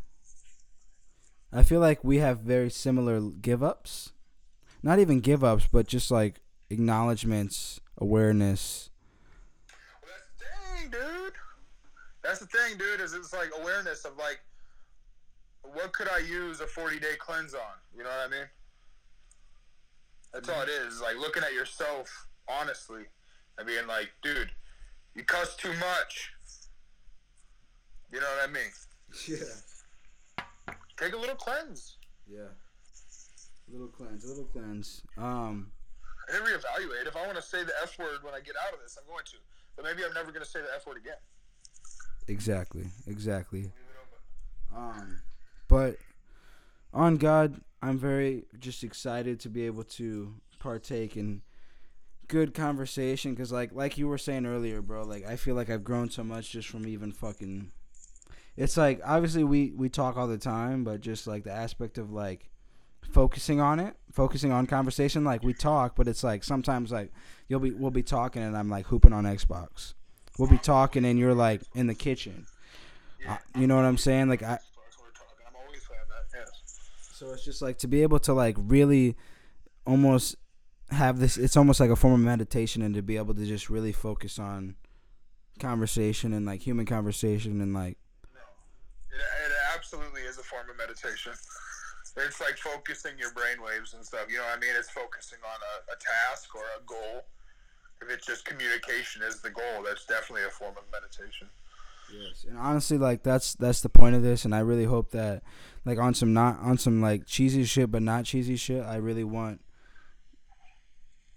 [1.53, 4.11] i feel like we have very similar give ups
[4.83, 8.89] not even give ups but just like acknowledgments awareness
[10.01, 10.45] Well, that's the
[10.79, 11.33] thing, dude.
[12.23, 13.01] That's the thing, dude.
[13.01, 14.39] Is it's like awareness of like,
[15.73, 17.75] what could I use a forty day cleanse on?
[17.95, 18.47] You know what I mean?
[20.33, 21.01] That's all it is.
[21.01, 23.03] Like looking at yourself honestly
[23.57, 24.49] and being like, dude,
[25.15, 26.31] you cuss too much.
[28.11, 28.71] You know what I mean?
[29.27, 31.97] yeah Take a little cleanse
[32.31, 32.47] yeah
[33.67, 35.71] A little cleanse a little cleanse um
[36.29, 37.07] I then reevaluate.
[37.07, 39.05] If I want to say the F word when I get out of this, I'm
[39.11, 39.37] going to.
[39.75, 41.15] But maybe I'm never going to say the F word again.
[42.27, 44.99] exactly exactly Leave it open.
[45.01, 45.21] Um,
[45.67, 45.97] but
[46.93, 51.41] on God, I'm very just excited to be able to partake in
[52.31, 55.03] good conversation because, like, like you were saying earlier, bro.
[55.03, 57.71] Like, I feel like I've grown so much just from even fucking.
[58.57, 62.11] It's like obviously we we talk all the time, but just like the aspect of
[62.11, 62.49] like
[63.11, 65.23] focusing on it, focusing on conversation.
[65.23, 67.11] Like we talk, but it's like sometimes like
[67.47, 69.93] you'll be we'll be talking and I'm like hooping on Xbox.
[70.37, 72.45] We'll be talking and you're like in the kitchen.
[73.27, 74.29] Uh, you know what I'm saying?
[74.29, 74.67] Like I, That's
[74.97, 75.45] what we're talking.
[75.47, 76.37] I'm always playing that.
[76.37, 76.79] Yes.
[77.13, 79.15] so it's just like to be able to like really
[79.85, 80.35] almost
[80.91, 83.69] have this it's almost like a form of meditation and to be able to just
[83.69, 84.75] really focus on
[85.59, 87.97] conversation and like human conversation and like
[89.11, 91.33] It, it absolutely is a form of meditation.
[92.17, 94.25] It's like focusing your brain waves and stuff.
[94.29, 94.71] You know what I mean?
[94.77, 97.23] It's focusing on a, a task or a goal.
[98.01, 101.47] If it's just communication is the goal, that's definitely a form of meditation.
[102.13, 105.43] yes and honestly like that's that's the point of this and I really hope that
[105.85, 109.23] like on some not on some like cheesy shit but not cheesy shit I really
[109.23, 109.61] want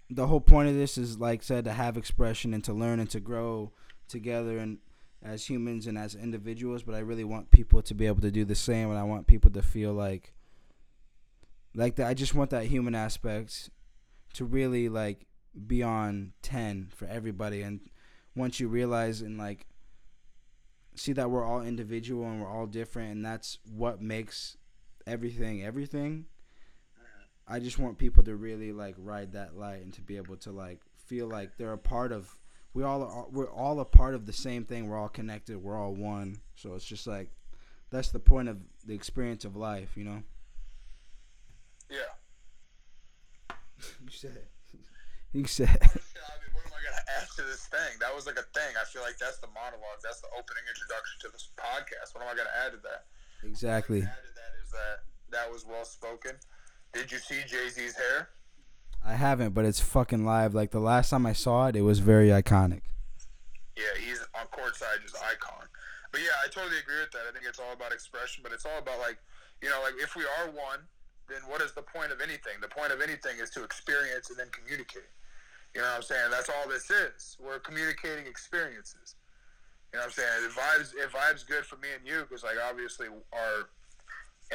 [0.09, 3.09] the whole point of this is like said to have expression and to learn and
[3.09, 3.71] to grow
[4.07, 4.77] together and
[5.23, 8.45] as humans and as individuals but i really want people to be able to do
[8.45, 10.35] the same and i want people to feel like
[11.75, 12.07] like that.
[12.07, 13.69] I just want that human aspect
[14.33, 15.27] to really like
[15.67, 17.61] be on 10 for everybody.
[17.61, 17.81] And
[18.35, 19.67] once you realize and like
[20.95, 24.55] see that we're all individual and we're all different and that's what makes
[25.05, 26.25] everything everything
[27.47, 30.51] I just want people to really like ride that light and to be able to
[30.51, 32.35] like feel like they're a part of.
[32.73, 33.25] We all are.
[33.31, 34.89] We're all a part of the same thing.
[34.89, 35.63] We're all connected.
[35.63, 36.39] We're all one.
[36.55, 37.29] So it's just like
[37.91, 39.95] that's the point of the experience of life.
[39.95, 40.23] You know.
[41.89, 41.97] Yeah.
[44.03, 44.47] You said.
[45.33, 45.67] You said.
[46.15, 47.99] Yeah, I mean, what am I gonna add to this thing?
[47.99, 48.71] That was like a thing.
[48.79, 49.99] I feel like that's the monologue.
[50.01, 52.15] That's the opening introduction to this podcast.
[52.15, 53.05] What am I gonna add to that?
[53.43, 53.99] Exactly.
[54.01, 54.95] What I'm add to that is that
[55.35, 56.39] that was well spoken.
[56.95, 58.29] Did you see Jay Z's hair?
[59.05, 60.55] I haven't, but it's fucking live.
[60.55, 62.81] Like the last time I saw it, it was very iconic.
[63.75, 65.67] Yeah, he's on court side, just icon.
[66.11, 67.27] But yeah, I totally agree with that.
[67.27, 69.19] I think it's all about expression, but it's all about like,
[69.61, 70.79] you know, like if we are one,
[71.27, 72.63] then what is the point of anything?
[72.63, 75.11] The point of anything is to experience and then communicate.
[75.75, 76.31] You know what I'm saying?
[76.31, 77.35] That's all this is.
[77.43, 79.19] We're communicating experiences.
[79.91, 80.47] You know what I'm saying?
[80.47, 83.67] It vibes, it vibes good for me and you because like obviously our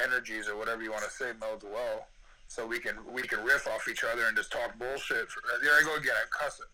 [0.01, 2.09] energies or whatever you want to say meld well,
[2.51, 5.31] so we can we can riff off each other and just talk bullshit.
[5.31, 6.15] For, there I go again.
[6.21, 6.67] I'm cussing.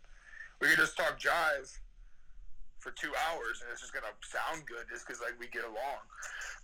[0.58, 1.78] We can just talk jive
[2.78, 6.00] for two hours and it's just gonna sound good just because like we get along.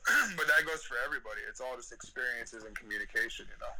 [0.36, 1.42] but that goes for everybody.
[1.46, 3.74] It's all just experiences and communication, you know.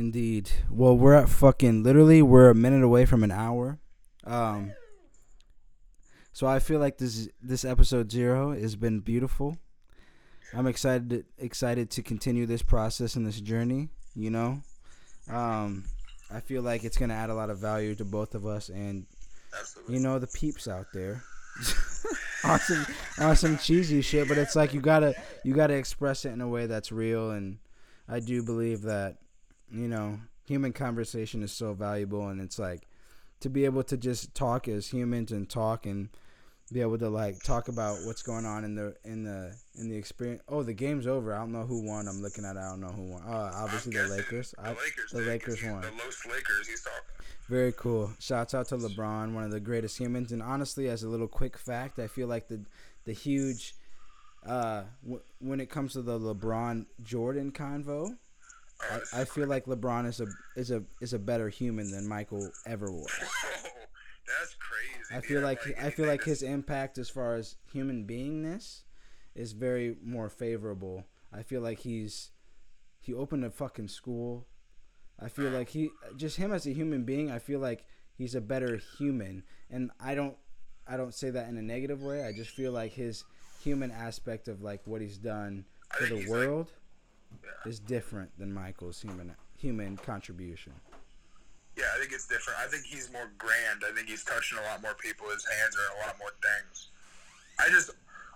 [0.00, 0.50] Indeed.
[0.70, 3.78] Well, we're at fucking literally we're a minute away from an hour.
[4.24, 4.72] Um
[6.32, 9.58] so I feel like this this episode 0 has been beautiful.
[10.54, 14.62] I'm excited excited to continue this process and this journey, you know.
[15.30, 15.84] Um
[16.30, 19.06] I feel like it's to add a lot of value to both of us and
[19.58, 19.94] Absolutely.
[19.94, 21.22] you know the peeps out there.
[22.44, 22.86] on some
[23.18, 26.48] on some cheesy shit, but it's like you gotta you gotta express it in a
[26.48, 27.58] way that's real, and
[28.08, 29.18] I do believe that
[29.70, 32.88] you know human conversation is so valuable, and it's like
[33.40, 36.08] to be able to just talk as humans and talk and
[36.72, 39.96] be able to like talk about what's going on in the in the in the
[39.96, 40.42] experience.
[40.48, 41.34] Oh, the game's over.
[41.34, 42.08] I don't know who won.
[42.08, 42.56] I'm looking at.
[42.56, 42.60] It.
[42.60, 43.22] I don't know who won.
[43.22, 44.54] Uh, obviously the Lakers.
[44.58, 45.10] The I- Lakers.
[45.12, 45.80] the did, 'cause Lakers won.
[45.82, 46.68] The Los Lakers.
[46.68, 46.98] He's talking.
[47.48, 48.12] Very cool.
[48.18, 50.32] Shouts out to LeBron, one of the greatest humans.
[50.32, 52.64] And honestly, as a little quick fact, I feel like the
[53.04, 53.74] the huge
[54.46, 58.16] uh, w- when it comes to the LeBron Jordan convo,
[58.90, 62.08] Uh, I, I feel like LeBron is a is a is a better human than
[62.08, 63.10] Michael ever was.
[64.26, 65.16] that's crazy.
[65.16, 68.82] I feel I'm like I feel like his impact as far as human beingness
[69.34, 71.04] is very more favorable.
[71.32, 72.30] I feel like he's
[73.00, 74.46] he opened a fucking school.
[75.20, 77.30] I feel like he just him as a human being.
[77.30, 77.84] I feel like
[78.16, 80.36] he's a better human, and I don't
[80.86, 82.24] I don't say that in a negative way.
[82.24, 83.24] I just feel like his
[83.62, 85.64] human aspect of like what he's done
[85.96, 86.72] for the he's, like- world
[87.44, 87.70] Yeah.
[87.70, 90.72] is different than Michael's human human contribution.
[91.76, 92.60] Yeah, I think it's different.
[92.60, 93.80] I think he's more grand.
[93.86, 95.28] I think he's touching a lot more people.
[95.32, 96.92] His hands are in a lot more things.
[97.58, 97.90] I just,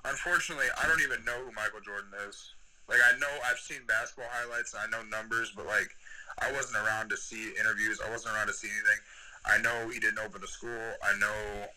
[0.05, 2.57] unfortunately, I don't even know who Michael Jordan is.
[2.89, 5.93] Like, I know I've seen basketball highlights and I know numbers, but like,
[6.41, 8.01] I wasn't around to see interviews.
[8.01, 9.01] I wasn't around to see anything.
[9.45, 10.87] I know he didn't open a school.
[11.05, 11.69] I know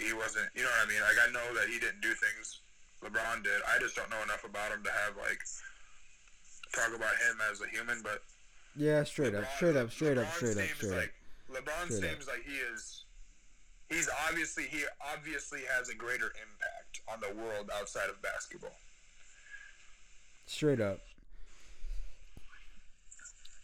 [0.00, 0.48] he wasn't.
[0.56, 1.02] You know what I mean?
[1.04, 2.60] Like, I know that he didn't do things
[3.04, 3.60] LeBron did.
[3.68, 5.40] I just don't know enough about him to have like
[6.72, 8.22] talk about him as a human, but
[8.76, 10.98] Yeah, straight up, straight up, straight up, straight up, straight up.
[10.98, 11.14] like,
[11.50, 12.10] LeBron Straight up.
[12.10, 13.04] seems like he is.
[13.88, 14.82] He's obviously he
[15.14, 18.76] obviously has a greater impact on the world outside of basketball.
[20.46, 21.00] Straight up.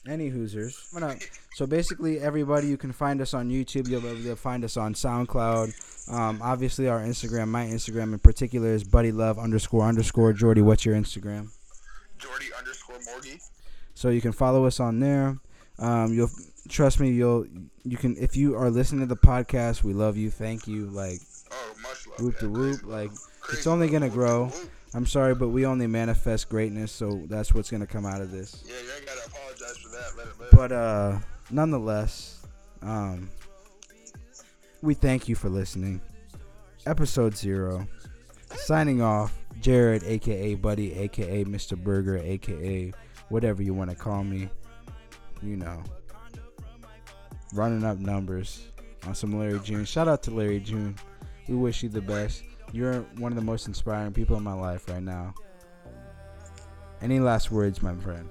[0.08, 0.74] Any Hoosers.
[1.00, 1.18] I'm
[1.54, 3.88] So basically, everybody, you can find us on YouTube.
[3.88, 6.10] You'll be able to find us on SoundCloud.
[6.12, 10.60] Um, obviously, our Instagram, my Instagram in particular, is Buddy Love underscore underscore Jordy.
[10.60, 11.50] What's your Instagram?
[12.18, 13.40] Jordy underscore Morgie.
[13.94, 15.38] So you can follow us on there.
[15.78, 16.30] Um, you'll
[16.68, 17.10] trust me.
[17.10, 17.46] You'll
[17.84, 19.82] you can if you are listening to the podcast.
[19.82, 20.30] We love you.
[20.30, 20.86] Thank you.
[20.86, 21.20] Like
[21.50, 21.74] Oh,
[22.18, 22.80] whoop to the whoop.
[22.84, 23.18] Like love.
[23.52, 24.50] it's only gonna grow.
[24.94, 26.92] I'm sorry, but we only manifest greatness.
[26.92, 28.62] So that's what's gonna come out of this.
[28.66, 30.12] Yeah, you ain't gotta apologize for that.
[30.16, 30.50] Let it live.
[30.52, 31.18] But uh,
[31.50, 32.46] nonetheless,
[32.82, 33.30] um,
[34.82, 36.00] we thank you for listening.
[36.86, 37.86] Episode zero.
[38.56, 41.76] Signing off, Jared, aka Buddy, aka Mr.
[41.82, 42.92] Burger, aka
[43.32, 44.48] whatever you want to call me.
[45.42, 45.82] You know,
[47.52, 48.68] running up numbers
[49.06, 49.84] on some Larry June.
[49.84, 50.94] Shout out to Larry June.
[51.48, 52.44] We wish you the best.
[52.72, 55.34] You're one of the most inspiring people in my life right now.
[57.00, 58.28] Any last words, my friend?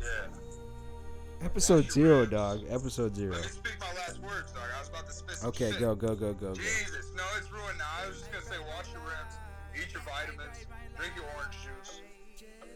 [0.00, 1.44] yeah.
[1.44, 2.62] Episode zero, dog.
[2.70, 3.32] Episode zero.
[3.34, 4.62] Let me speak my last words, dog.
[4.74, 5.80] I was about to spit some Okay, shit.
[5.80, 6.54] go, go, go, go, go.
[6.54, 7.84] Jesus, no, it's ruined now.
[8.02, 9.34] I was just gonna say, wash your rims,
[9.76, 10.64] eat your vitamins,
[10.96, 11.83] drink your orange juice.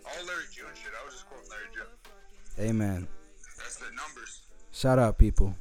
[0.09, 0.93] All Larry June shit.
[1.01, 2.69] I was just quoting Larry June.
[2.71, 3.09] Amen.
[3.59, 4.43] That's the numbers.
[4.73, 5.55] Shout out, people.